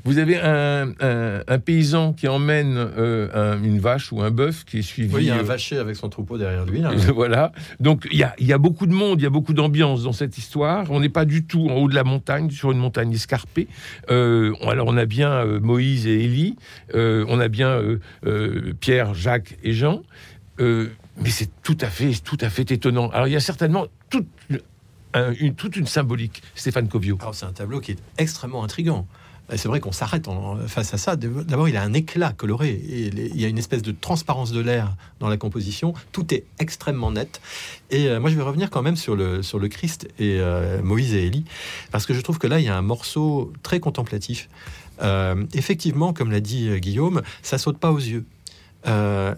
Vous 0.03 0.17
avez 0.17 0.39
un, 0.39 0.89
un- 0.99 1.41
un 1.47 1.59
paysan 1.59 2.11
qui 2.13 2.27
emmène 2.27 2.75
euh, 2.77 3.29
un- 3.55 3.63
une 3.63 3.79
vache 3.79 4.11
ou 4.11 4.21
un 4.21 4.31
bœuf 4.31 4.65
qui 4.65 4.79
est 4.79 4.81
suivi. 4.81 5.13
Oui, 5.13 5.21
il 5.23 5.27
y 5.27 5.31
a 5.31 5.35
un 5.35 5.39
euh, 5.39 5.43
vacher 5.43 5.77
avec 5.77 5.95
son 5.95 6.09
troupeau 6.09 6.37
derrière 6.37 6.65
lui. 6.65 6.79
là. 6.81 6.91
voilà. 7.15 7.51
Donc 7.79 8.07
il 8.11 8.17
y 8.17 8.23
a, 8.23 8.33
il 8.39 8.47
y 8.47 8.53
a 8.53 8.57
beaucoup 8.57 8.87
de 8.87 8.91
monde, 8.91 9.21
il 9.21 9.23
y 9.23 9.27
a 9.27 9.29
beaucoup 9.29 9.53
d'ambiance 9.53 10.03
dans 10.03 10.13
cette 10.13 10.37
histoire. 10.37 10.89
On 10.91 10.99
n'est 10.99 11.09
pas 11.09 11.25
du 11.25 11.45
tout 11.45 11.67
en 11.69 11.75
haut 11.75 11.87
de 11.87 11.95
la 11.95 12.03
montagne, 12.03 12.49
sur 12.49 12.71
une 12.71 12.79
montagne 12.79 13.13
escarpée. 13.13 13.67
Euh, 14.09 14.53
alors 14.67 14.87
on 14.87 14.97
a 14.97 15.05
bien 15.05 15.31
euh, 15.31 15.59
Moïse 15.59 16.07
et 16.07 16.23
Élie, 16.23 16.55
on 16.95 17.39
a 17.39 17.47
bien 17.47 17.79
Pierre, 18.79 19.13
Jacques 19.13 19.57
et 19.63 19.73
Jean. 19.73 20.01
Mais 20.59 21.29
c'est 21.29 21.49
tout 21.63 21.77
à 21.81 21.87
fait, 21.87 22.11
tout 22.23 22.37
à 22.41 22.49
fait 22.49 22.71
étonnant. 22.71 23.09
Alors 23.11 23.27
il 23.27 23.31
y 23.33 23.37
a 23.37 23.39
certainement 23.39 23.85
toute 24.09 24.27
un- 25.13 25.33
une, 25.33 25.55
toute 25.55 25.75
une 25.75 25.87
symbolique. 25.87 26.41
Stéphane 26.55 26.87
Covio. 26.87 27.17
C'est 27.33 27.45
un 27.45 27.51
tableau 27.53 27.79
qui 27.79 27.91
est 27.91 27.99
extrêmement 28.17 28.63
intrigant. 28.63 29.07
C'est 29.55 29.69
vrai 29.69 29.79
qu'on 29.79 29.93
s'arrête 29.93 30.27
face 30.67 30.93
à 30.93 30.97
ça. 30.97 31.15
D'abord, 31.15 31.69
il 31.69 31.77
a 31.77 31.81
un 31.81 31.93
éclat 31.93 32.33
coloré. 32.33 32.81
Il 32.85 33.39
y 33.39 33.45
a 33.45 33.47
une 33.47 33.57
espèce 33.57 33.81
de 33.81 33.93
transparence 33.93 34.51
de 34.51 34.59
l'air 34.59 34.97
dans 35.21 35.29
la 35.29 35.37
composition. 35.37 35.93
Tout 36.11 36.33
est 36.33 36.43
extrêmement 36.59 37.11
net. 37.11 37.39
Et 37.89 38.09
euh, 38.09 38.19
moi, 38.19 38.29
je 38.29 38.35
vais 38.35 38.41
revenir 38.41 38.69
quand 38.69 38.81
même 38.81 38.97
sur 38.97 39.15
le, 39.15 39.41
Christ 39.69 40.09
et 40.19 40.39
euh, 40.41 40.81
Moïse 40.83 41.13
et 41.13 41.25
Élie. 41.25 41.45
Parce 41.91 42.05
que 42.05 42.13
je 42.13 42.19
trouve 42.19 42.39
que 42.39 42.47
là, 42.47 42.59
il 42.59 42.65
y 42.65 42.67
a 42.67 42.75
un 42.75 42.81
morceau 42.81 43.53
très 43.63 43.79
contemplatif. 43.79 44.49
Euh, 45.01 45.45
effectivement, 45.53 46.11
comme 46.11 46.29
l'a 46.29 46.41
dit 46.41 46.69
Guillaume, 46.81 47.21
ça 47.41 47.57
saute 47.57 47.77
pas 47.77 47.93
aux 47.93 47.99
yeux. 47.99 48.25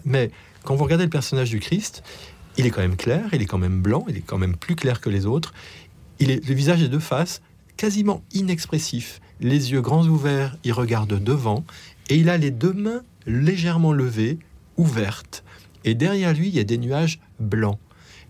Mais 0.04 0.32
quand 0.64 0.74
vous 0.74 0.84
regardez 0.84 1.04
le 1.04 1.10
personnage 1.10 1.50
du 1.50 1.60
Christ, 1.60 2.02
il 2.56 2.66
est 2.66 2.70
quand 2.70 2.80
même 2.80 2.96
clair, 2.96 3.28
il 3.32 3.42
est 3.42 3.46
quand 3.46 3.58
même 3.58 3.80
blanc, 3.80 4.04
il 4.08 4.16
est 4.16 4.22
quand 4.22 4.38
même 4.38 4.56
plus 4.56 4.76
clair 4.76 5.00
que 5.00 5.10
les 5.10 5.26
autres. 5.26 5.52
Il 6.18 6.30
est, 6.30 6.46
le 6.46 6.54
visage 6.54 6.82
est 6.82 6.88
de 6.88 6.98
face, 6.98 7.40
quasiment 7.76 8.22
inexpressif, 8.32 9.20
les 9.40 9.72
yeux 9.72 9.80
grands 9.80 10.06
ouverts, 10.06 10.56
il 10.64 10.72
regarde 10.72 11.22
devant, 11.22 11.64
et 12.08 12.16
il 12.16 12.28
a 12.28 12.36
les 12.36 12.50
deux 12.50 12.72
mains 12.72 13.02
légèrement 13.26 13.92
levées, 13.92 14.38
ouvertes. 14.76 15.44
Et 15.84 15.94
derrière 15.94 16.34
lui, 16.34 16.48
il 16.48 16.54
y 16.54 16.60
a 16.60 16.64
des 16.64 16.78
nuages 16.78 17.20
blancs. 17.38 17.78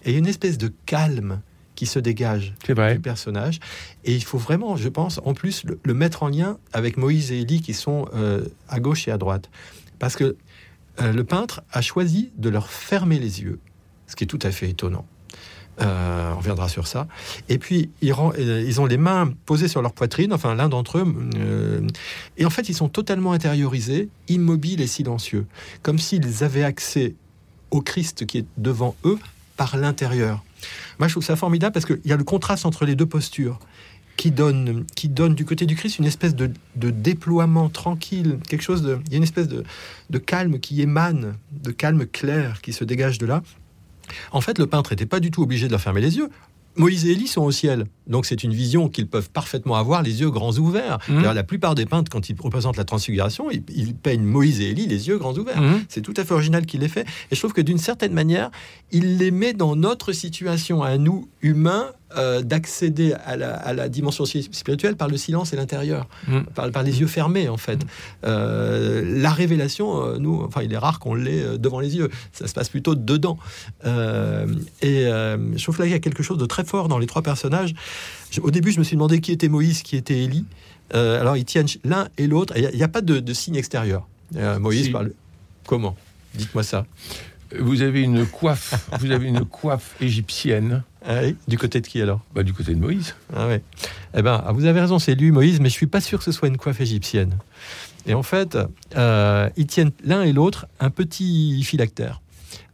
Et 0.04 0.10
il 0.10 0.12
y 0.12 0.16
a 0.16 0.18
une 0.18 0.26
espèce 0.26 0.56
de 0.56 0.72
calme 0.86 1.40
qui 1.74 1.86
se 1.86 1.98
dégage 1.98 2.54
vrai. 2.68 2.94
du 2.94 3.00
personnage. 3.00 3.58
Et 4.04 4.14
il 4.14 4.22
faut 4.22 4.38
vraiment, 4.38 4.76
je 4.76 4.88
pense, 4.88 5.18
en 5.24 5.34
plus, 5.34 5.64
le, 5.64 5.80
le 5.82 5.94
mettre 5.94 6.22
en 6.22 6.28
lien 6.28 6.58
avec 6.72 6.96
Moïse 6.96 7.32
et 7.32 7.40
Élie 7.40 7.62
qui 7.62 7.74
sont 7.74 8.06
euh, 8.14 8.44
à 8.68 8.80
gauche 8.80 9.08
et 9.08 9.10
à 9.10 9.18
droite. 9.18 9.50
Parce 9.98 10.14
que 10.14 10.36
euh, 11.00 11.12
le 11.12 11.24
peintre 11.24 11.62
a 11.72 11.80
choisi 11.80 12.32
de 12.36 12.50
leur 12.50 12.70
fermer 12.70 13.18
les 13.18 13.42
yeux, 13.42 13.58
ce 14.10 14.16
qui 14.16 14.24
est 14.24 14.26
tout 14.26 14.38
à 14.42 14.50
fait 14.50 14.68
étonnant. 14.68 15.06
Euh, 15.80 16.32
on 16.34 16.38
reviendra 16.38 16.68
sur 16.68 16.86
ça. 16.86 17.06
Et 17.48 17.58
puis, 17.58 17.90
euh, 18.02 18.64
ils 18.66 18.80
ont 18.80 18.86
les 18.86 18.98
mains 18.98 19.32
posées 19.46 19.68
sur 19.68 19.80
leur 19.80 19.92
poitrine, 19.92 20.32
enfin 20.32 20.54
l'un 20.54 20.68
d'entre 20.68 20.98
eux. 20.98 21.14
euh, 21.36 21.80
et 22.36 22.44
en 22.44 22.50
fait, 22.50 22.68
ils 22.68 22.74
sont 22.74 22.88
totalement 22.88 23.32
intériorisés, 23.32 24.08
immobiles 24.28 24.82
et 24.82 24.86
silencieux, 24.86 25.46
comme 25.82 25.98
s'ils 25.98 26.44
avaient 26.44 26.64
accès 26.64 27.14
au 27.70 27.80
Christ 27.80 28.26
qui 28.26 28.38
est 28.38 28.46
devant 28.58 28.94
eux 29.04 29.18
par 29.56 29.76
l'intérieur. 29.76 30.44
Moi, 30.98 31.08
je 31.08 31.14
trouve 31.14 31.24
ça 31.24 31.36
formidable 31.36 31.72
parce 31.72 31.86
qu'il 31.86 32.00
y 32.04 32.12
a 32.12 32.16
le 32.16 32.24
contraste 32.24 32.66
entre 32.66 32.84
les 32.84 32.94
deux 32.94 33.06
postures 33.06 33.58
qui 34.18 34.32
donne, 34.32 34.84
qui 34.96 35.08
donne 35.08 35.34
du 35.34 35.46
côté 35.46 35.64
du 35.64 35.76
Christ 35.76 35.98
une 35.98 36.04
espèce 36.04 36.34
de, 36.34 36.50
déploiement 36.74 37.70
tranquille, 37.70 38.38
quelque 38.50 38.62
chose 38.62 38.82
de, 38.82 38.98
il 39.06 39.12
y 39.12 39.14
a 39.14 39.16
une 39.16 39.22
espèce 39.22 39.48
de 39.48 40.18
calme 40.18 40.58
qui 40.58 40.82
émane, 40.82 41.36
de 41.52 41.70
calme 41.70 42.04
clair 42.04 42.60
qui 42.60 42.74
se 42.74 42.84
dégage 42.84 43.16
de 43.16 43.24
là. 43.24 43.42
En 44.32 44.40
fait, 44.40 44.58
le 44.58 44.66
peintre 44.66 44.90
n'était 44.90 45.06
pas 45.06 45.20
du 45.20 45.30
tout 45.30 45.42
obligé 45.42 45.66
de 45.66 45.72
leur 45.72 45.80
fermer 45.80 46.00
les 46.00 46.16
yeux. 46.16 46.28
Moïse 46.76 47.04
et 47.04 47.10
Élie 47.10 47.26
sont 47.26 47.42
au 47.42 47.50
ciel, 47.50 47.86
donc 48.06 48.26
c'est 48.26 48.44
une 48.44 48.54
vision 48.54 48.88
qu'ils 48.88 49.08
peuvent 49.08 49.28
parfaitement 49.28 49.74
avoir, 49.74 50.02
les 50.02 50.20
yeux 50.20 50.30
grands 50.30 50.56
ouverts. 50.56 50.98
D'ailleurs, 51.08 51.34
La 51.34 51.42
plupart 51.42 51.74
des 51.74 51.84
peintres, 51.84 52.10
quand 52.10 52.28
ils 52.30 52.36
représentent 52.40 52.76
la 52.76 52.84
transfiguration, 52.84 53.50
ils, 53.50 53.64
ils 53.74 53.94
peignent 53.94 54.22
Moïse 54.22 54.60
et 54.60 54.70
Élie 54.70 54.86
les 54.86 55.08
yeux 55.08 55.18
grands 55.18 55.36
ouverts. 55.36 55.60
Mhm. 55.60 55.82
C'est 55.88 56.00
tout 56.00 56.14
à 56.16 56.24
fait 56.24 56.32
original 56.32 56.66
qu'il 56.66 56.80
l'ait 56.80 56.88
fait. 56.88 57.06
Et 57.30 57.34
je 57.34 57.40
trouve 57.40 57.52
que 57.52 57.60
d'une 57.60 57.78
certaine 57.78 58.12
manière, 58.12 58.50
il 58.92 59.18
les 59.18 59.32
met 59.32 59.52
dans 59.52 59.74
notre 59.74 60.12
situation 60.12 60.82
à 60.84 60.96
nous, 60.96 61.28
humains, 61.42 61.90
euh, 62.16 62.42
d'accéder 62.42 63.12
à 63.24 63.36
la, 63.36 63.54
à 63.54 63.72
la 63.72 63.88
dimension 63.88 64.24
si- 64.24 64.48
spirituelle 64.52 64.96
par 64.96 65.08
le 65.08 65.16
silence 65.16 65.52
et 65.52 65.56
l'intérieur, 65.56 66.08
Mm. 66.26 66.40
par, 66.54 66.70
par 66.70 66.82
les 66.82 67.00
yeux 67.00 67.06
fermés, 67.06 67.48
en 67.48 67.56
fait. 67.56 67.78
Euh, 68.24 69.02
la 69.20 69.30
révélation, 69.30 70.04
euh, 70.04 70.18
nous, 70.18 70.42
enfin, 70.42 70.62
il 70.62 70.72
est 70.72 70.78
rare 70.78 70.98
qu'on 70.98 71.14
l'ait 71.14 71.58
devant 71.58 71.80
les 71.80 71.96
yeux. 71.96 72.10
Ça 72.32 72.46
se 72.46 72.52
passe 72.54 72.68
plutôt 72.68 72.94
dedans. 72.94 73.38
Euh, 73.84 74.46
et 74.82 75.04
je 75.04 75.62
trouve 75.62 75.78
là, 75.78 75.86
il 75.86 75.92
y 75.92 75.94
a 75.94 75.98
quelque 76.00 76.22
chose 76.22 76.38
de 76.38 76.46
très 76.46 76.64
fort 76.64 76.88
dans 76.88 76.98
les 76.98 77.06
trois 77.06 77.22
personnages. 77.22 77.74
Je- 78.30 78.40
au 78.40 78.50
début, 78.50 78.72
je 78.72 78.78
me 78.78 78.84
suis 78.84 78.96
demandé 78.96 79.20
qui 79.20 79.32
était 79.32 79.48
Moïse, 79.48 79.82
qui 79.82 79.96
était 79.96 80.18
Élie. 80.18 80.44
Alors, 80.92 81.36
ils 81.36 81.44
tiennent 81.44 81.66
l'un 81.84 82.08
et 82.18 82.26
l'autre. 82.26 82.54
Il 82.56 82.68
n'y 82.76 82.82
a, 82.82 82.88
pas 82.88 83.00
de, 83.00 83.20
de 83.20 83.32
signe 83.32 83.54
extérieur. 83.56 84.08
Moïse 84.58 84.86
Si. 84.86 84.90
parle. 84.90 85.12
Comment? 85.66 85.96
Dites-moi 86.34 86.62
ça. 86.64 86.86
Vous 87.58 87.82
avez 87.82 88.02
une 88.02 88.26
coiffe, 88.26 88.88
vous 89.00 89.10
avez 89.10 89.26
une 89.26 89.44
coiffe 89.44 89.96
égyptienne, 90.00 90.84
Ah 91.06 91.20
oui 91.22 91.36
du 91.48 91.56
côté 91.58 91.80
de 91.80 91.86
qui 91.86 92.00
alors? 92.02 92.20
Bah, 92.34 92.42
du 92.42 92.52
côté 92.52 92.74
de 92.74 92.80
Moïse. 92.80 93.14
Ah. 93.34 93.48
Eh 94.14 94.22
ben, 94.22 94.42
ah, 94.44 94.52
vous 94.52 94.66
avez 94.66 94.80
raison, 94.80 94.98
c'est 94.98 95.14
lui, 95.14 95.30
Moïse, 95.30 95.60
mais 95.60 95.68
je 95.68 95.74
suis 95.74 95.86
pas 95.86 96.00
sûr 96.00 96.18
que 96.18 96.24
ce 96.24 96.32
soit 96.32 96.48
une 96.48 96.56
coiffe 96.56 96.80
égyptienne. 96.80 97.38
Et 98.06 98.14
en 98.14 98.22
fait, 98.22 98.58
euh, 98.96 99.48
ils 99.56 99.66
tiennent 99.66 99.92
l'un 100.04 100.22
et 100.22 100.32
l'autre 100.32 100.66
un 100.78 100.90
petit 100.90 101.62
phylactère 101.62 102.20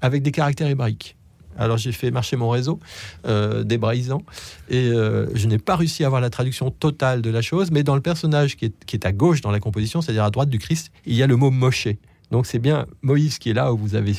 avec 0.01 0.23
des 0.23 0.33
caractères 0.33 0.69
hébraïques. 0.69 1.17
Alors 1.59 1.79
j'ai 1.79 1.93
fait 1.93 2.11
marcher 2.11 2.37
mon 2.37 2.51
réseau 2.51 2.79
euh, 3.27 3.65
d'hébraïsants 3.65 4.23
et 4.69 4.89
euh, 4.89 5.27
je 5.35 5.47
n'ai 5.47 5.59
pas 5.59 5.77
réussi 5.77 6.05
à 6.05 6.07
avoir 6.07 6.21
la 6.21 6.29
traduction 6.29 6.71
totale 6.71 7.23
de 7.23 7.31
la 7.31 7.41
chose, 7.41 7.71
mais 7.71 7.83
dans 7.83 7.95
le 7.95 8.03
personnage 8.03 8.57
qui 8.57 8.67
est, 8.67 8.85
qui 8.85 8.97
est 8.97 9.07
à 9.07 9.13
gauche 9.13 9.41
dans 9.41 9.51
la 9.51 9.61
composition, 9.61 10.03
c'est-à-dire 10.03 10.25
à 10.25 10.31
droite 10.31 10.51
du 10.51 10.59
Christ, 10.59 10.93
il 11.07 11.15
y 11.15 11.23
a 11.23 11.27
le 11.27 11.37
mot 11.37 11.51
Moshe. 11.51 11.89
Donc 12.31 12.47
c'est 12.47 12.59
bien 12.59 12.87
Moïse 13.03 13.39
qui 13.39 13.51
est 13.51 13.55
là 13.55 13.73
où 13.73 13.77
vous 13.79 13.95
avez 13.95 14.15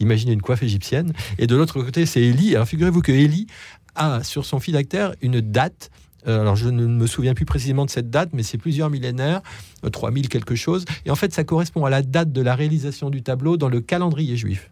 imaginé 0.00 0.32
une 0.32 0.42
coiffe 0.42 0.62
égyptienne. 0.62 1.12
Et 1.38 1.46
de 1.46 1.56
l'autre 1.56 1.82
côté, 1.82 2.06
c'est 2.06 2.20
Élie. 2.20 2.54
Alors 2.54 2.68
figurez-vous 2.68 3.00
que 3.02 3.12
Élie 3.12 3.46
a 3.94 4.22
sur 4.22 4.44
son 4.44 4.60
phylactère 4.60 5.14
une 5.22 5.40
date. 5.40 5.90
Euh, 6.26 6.40
alors 6.40 6.56
je 6.56 6.68
ne 6.68 6.86
me 6.86 7.06
souviens 7.06 7.34
plus 7.34 7.44
précisément 7.44 7.84
de 7.84 7.90
cette 7.90 8.10
date, 8.10 8.30
mais 8.32 8.42
c'est 8.42 8.58
plusieurs 8.58 8.90
millénaires, 8.90 9.40
euh, 9.84 9.90
3000 9.90 10.28
quelque 10.28 10.54
chose. 10.54 10.84
Et 11.06 11.10
en 11.10 11.16
fait, 11.16 11.32
ça 11.32 11.44
correspond 11.44 11.84
à 11.84 11.90
la 11.90 12.02
date 12.02 12.32
de 12.32 12.40
la 12.40 12.54
réalisation 12.54 13.10
du 13.10 13.22
tableau 13.22 13.56
dans 13.56 13.68
le 13.68 13.80
calendrier 13.80 14.36
juif. 14.36 14.70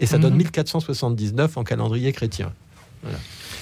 Et 0.00 0.06
ça 0.06 0.18
donne 0.18 0.32
Mhm. 0.32 0.38
1479 0.38 1.56
en 1.56 1.64
calendrier 1.64 2.12
chrétien. 2.12 2.52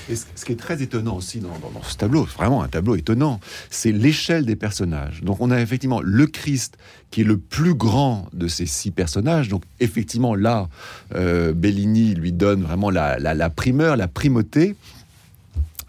Et 0.08 0.16
ce 0.16 0.44
qui 0.44 0.52
est 0.52 0.56
très 0.56 0.82
étonnant 0.82 1.16
aussi 1.16 1.40
dans, 1.40 1.50
ce 1.82 1.96
tableau, 1.96 2.24
vraiment 2.24 2.62
un 2.62 2.68
tableau 2.68 2.96
étonnant, 2.96 3.40
c'est 3.70 3.92
l'échelle 3.92 4.44
des 4.44 4.56
personnages. 4.56 5.22
Donc 5.22 5.40
on 5.40 5.50
a 5.50 5.60
effectivement 5.60 6.00
le 6.02 6.26
Christ 6.26 6.78
qui 7.10 7.22
est 7.22 7.24
le 7.24 7.38
plus 7.38 7.74
grand 7.74 8.28
de 8.32 8.48
ces 8.48 8.66
six 8.66 8.90
personnages. 8.90 9.48
Donc 9.48 9.64
effectivement 9.80 10.34
là, 10.34 10.68
euh, 11.14 11.52
Bellini 11.52 12.14
lui 12.14 12.32
donne 12.32 12.62
vraiment 12.62 12.90
la 12.90 13.50
primeur, 13.50 13.96
la 13.96 14.08
primauté. 14.08 14.76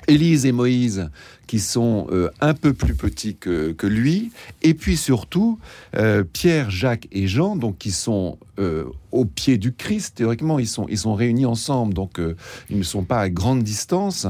Élise 0.07 0.45
et 0.45 0.51
Moïse 0.51 1.09
qui 1.51 1.59
sont 1.59 2.07
euh, 2.13 2.29
un 2.39 2.53
peu 2.53 2.71
plus 2.71 2.95
petits 2.95 3.35
que, 3.35 3.73
que 3.73 3.85
lui, 3.85 4.31
et 4.61 4.73
puis 4.73 4.95
surtout 4.95 5.59
euh, 5.97 6.23
Pierre, 6.23 6.71
Jacques 6.71 7.09
et 7.11 7.27
Jean, 7.27 7.57
donc 7.57 7.77
qui 7.77 7.91
sont 7.91 8.37
euh, 8.57 8.85
au 9.11 9.25
pied 9.25 9.57
du 9.57 9.73
Christ. 9.73 10.15
Théoriquement, 10.15 10.59
ils 10.59 10.67
sont, 10.67 10.85
ils 10.87 10.97
sont 10.97 11.13
réunis 11.13 11.45
ensemble, 11.45 11.93
donc 11.93 12.21
euh, 12.21 12.37
ils 12.69 12.77
ne 12.77 12.83
sont 12.83 13.03
pas 13.03 13.19
à 13.19 13.27
grande 13.29 13.63
distance, 13.63 14.27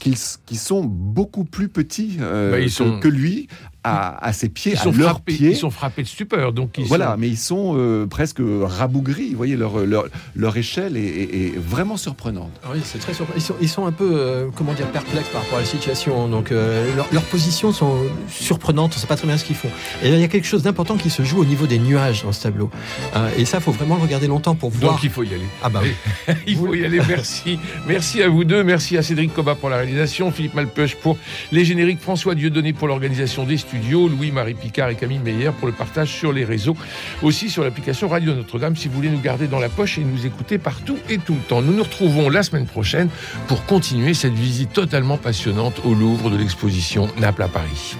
qu'ils 0.00 0.16
qui 0.46 0.56
sont 0.56 0.82
beaucoup 0.84 1.44
plus 1.44 1.68
petits 1.68 2.16
euh, 2.20 2.50
Bah, 2.50 2.58
ils 2.58 2.64
que, 2.66 2.70
sont- 2.72 2.98
que 2.98 3.06
lui, 3.08 3.46
à, 3.86 4.24
à 4.26 4.32
ses 4.32 4.48
pieds, 4.48 4.72
Ils 4.72 4.78
à 4.78 4.84
leurs 4.90 5.10
frappés, 5.10 5.34
pieds. 5.34 5.50
ils 5.50 5.56
sont 5.56 5.70
frappés 5.70 6.02
de 6.02 6.08
stupeur. 6.08 6.52
Donc 6.54 6.76
ils 6.78 6.86
Voilà, 6.86 7.12
sont- 7.12 7.18
mais 7.18 7.28
ils 7.28 7.36
sont 7.36 7.74
euh, 7.76 8.06
presque 8.06 8.40
rabougris. 8.40 9.30
Vous 9.30 9.36
voyez, 9.36 9.56
leur, 9.56 9.78
leur, 9.86 10.06
leur 10.34 10.56
échelle 10.56 10.96
est, 10.96 11.02
est- 11.04 11.46
est 11.48 11.58
vraiment 11.58 11.98
surprenante. 11.98 12.50
Oui, 12.72 12.80
c'est 12.82 12.98
très 12.98 13.12
surprenant. 13.14 13.36
Ils 13.38 13.42
sont, 13.42 13.54
ils 13.60 13.68
sont 13.68 13.86
un 13.86 13.92
peu, 13.92 14.10
euh, 14.14 14.48
comment 14.56 14.72
dire, 14.72 14.90
perplexes 14.90 15.28
par 15.28 15.42
rapport 15.42 15.58
à 15.58 15.60
la 15.60 15.66
situation. 15.66 16.28
Donc, 16.28 16.50
euh, 16.50 16.63
leur- 16.96 17.08
leurs 17.12 17.22
positions 17.24 17.72
sont 17.72 17.96
surprenantes. 18.28 18.92
On 18.94 18.96
ne 18.96 19.00
sait 19.00 19.06
pas 19.06 19.16
très 19.16 19.26
bien 19.26 19.36
ce 19.38 19.44
qu'ils 19.44 19.56
font. 19.56 19.70
Et 20.02 20.10
là, 20.10 20.16
il 20.16 20.20
y 20.20 20.24
a 20.24 20.28
quelque 20.28 20.46
chose 20.46 20.62
d'important 20.62 20.96
qui 20.96 21.10
se 21.10 21.22
joue 21.22 21.38
au 21.40 21.44
niveau 21.44 21.66
des 21.66 21.78
nuages 21.78 22.22
dans 22.24 22.32
ce 22.32 22.42
tableau. 22.42 22.70
Euh, 23.16 23.28
et 23.38 23.44
ça, 23.44 23.60
faut 23.60 23.72
vraiment 23.72 23.96
le 23.96 24.02
regarder 24.02 24.26
longtemps 24.26 24.54
pour 24.54 24.70
voir. 24.70 24.92
Donc 24.94 25.02
il 25.04 25.10
faut 25.10 25.22
y 25.22 25.28
aller. 25.34 25.46
Ah 25.62 25.68
bah 25.68 25.80
oui. 25.82 25.92
Il 26.46 26.56
faut 26.56 26.74
y 26.74 26.84
aller, 26.84 27.00
merci. 27.08 27.58
Merci 27.86 28.22
à 28.22 28.28
vous 28.28 28.44
deux, 28.44 28.62
merci 28.64 28.96
à 28.96 29.02
Cédric 29.02 29.32
Coba 29.34 29.54
pour 29.54 29.68
la 29.70 29.76
réalisation, 29.76 30.30
Philippe 30.30 30.54
Malpeuch 30.54 30.94
pour 30.96 31.16
les 31.52 31.64
génériques, 31.64 32.00
François 32.00 32.34
Dieudonné 32.34 32.72
pour 32.72 32.88
l'organisation 32.88 33.44
des 33.44 33.56
studios, 33.56 34.08
Louis-Marie 34.08 34.54
Picard 34.54 34.90
et 34.90 34.94
Camille 34.94 35.18
Meyer 35.18 35.50
pour 35.58 35.66
le 35.68 35.72
partage 35.74 36.08
sur 36.10 36.32
les 36.32 36.44
réseaux, 36.44 36.76
aussi 37.22 37.50
sur 37.50 37.64
l'application 37.64 38.08
Radio 38.08 38.34
Notre-Dame 38.34 38.76
si 38.76 38.88
vous 38.88 38.94
voulez 38.94 39.10
nous 39.10 39.20
garder 39.20 39.46
dans 39.48 39.58
la 39.60 39.68
poche 39.68 39.98
et 39.98 40.02
nous 40.04 40.26
écouter 40.26 40.58
partout 40.58 40.98
et 41.08 41.18
tout 41.18 41.34
le 41.34 41.40
temps. 41.40 41.62
Nous 41.62 41.72
nous 41.72 41.82
retrouvons 41.82 42.28
la 42.28 42.42
semaine 42.42 42.66
prochaine 42.66 43.08
pour 43.48 43.64
continuer 43.66 44.14
cette 44.14 44.34
visite 44.34 44.72
totalement 44.72 45.16
passionnante 45.16 45.80
au 45.84 45.94
Louvre 45.94 46.30
de 46.30 46.36
l'exposition 46.54 47.08
Naples 47.18 47.42
à 47.42 47.48
Paris. 47.48 47.96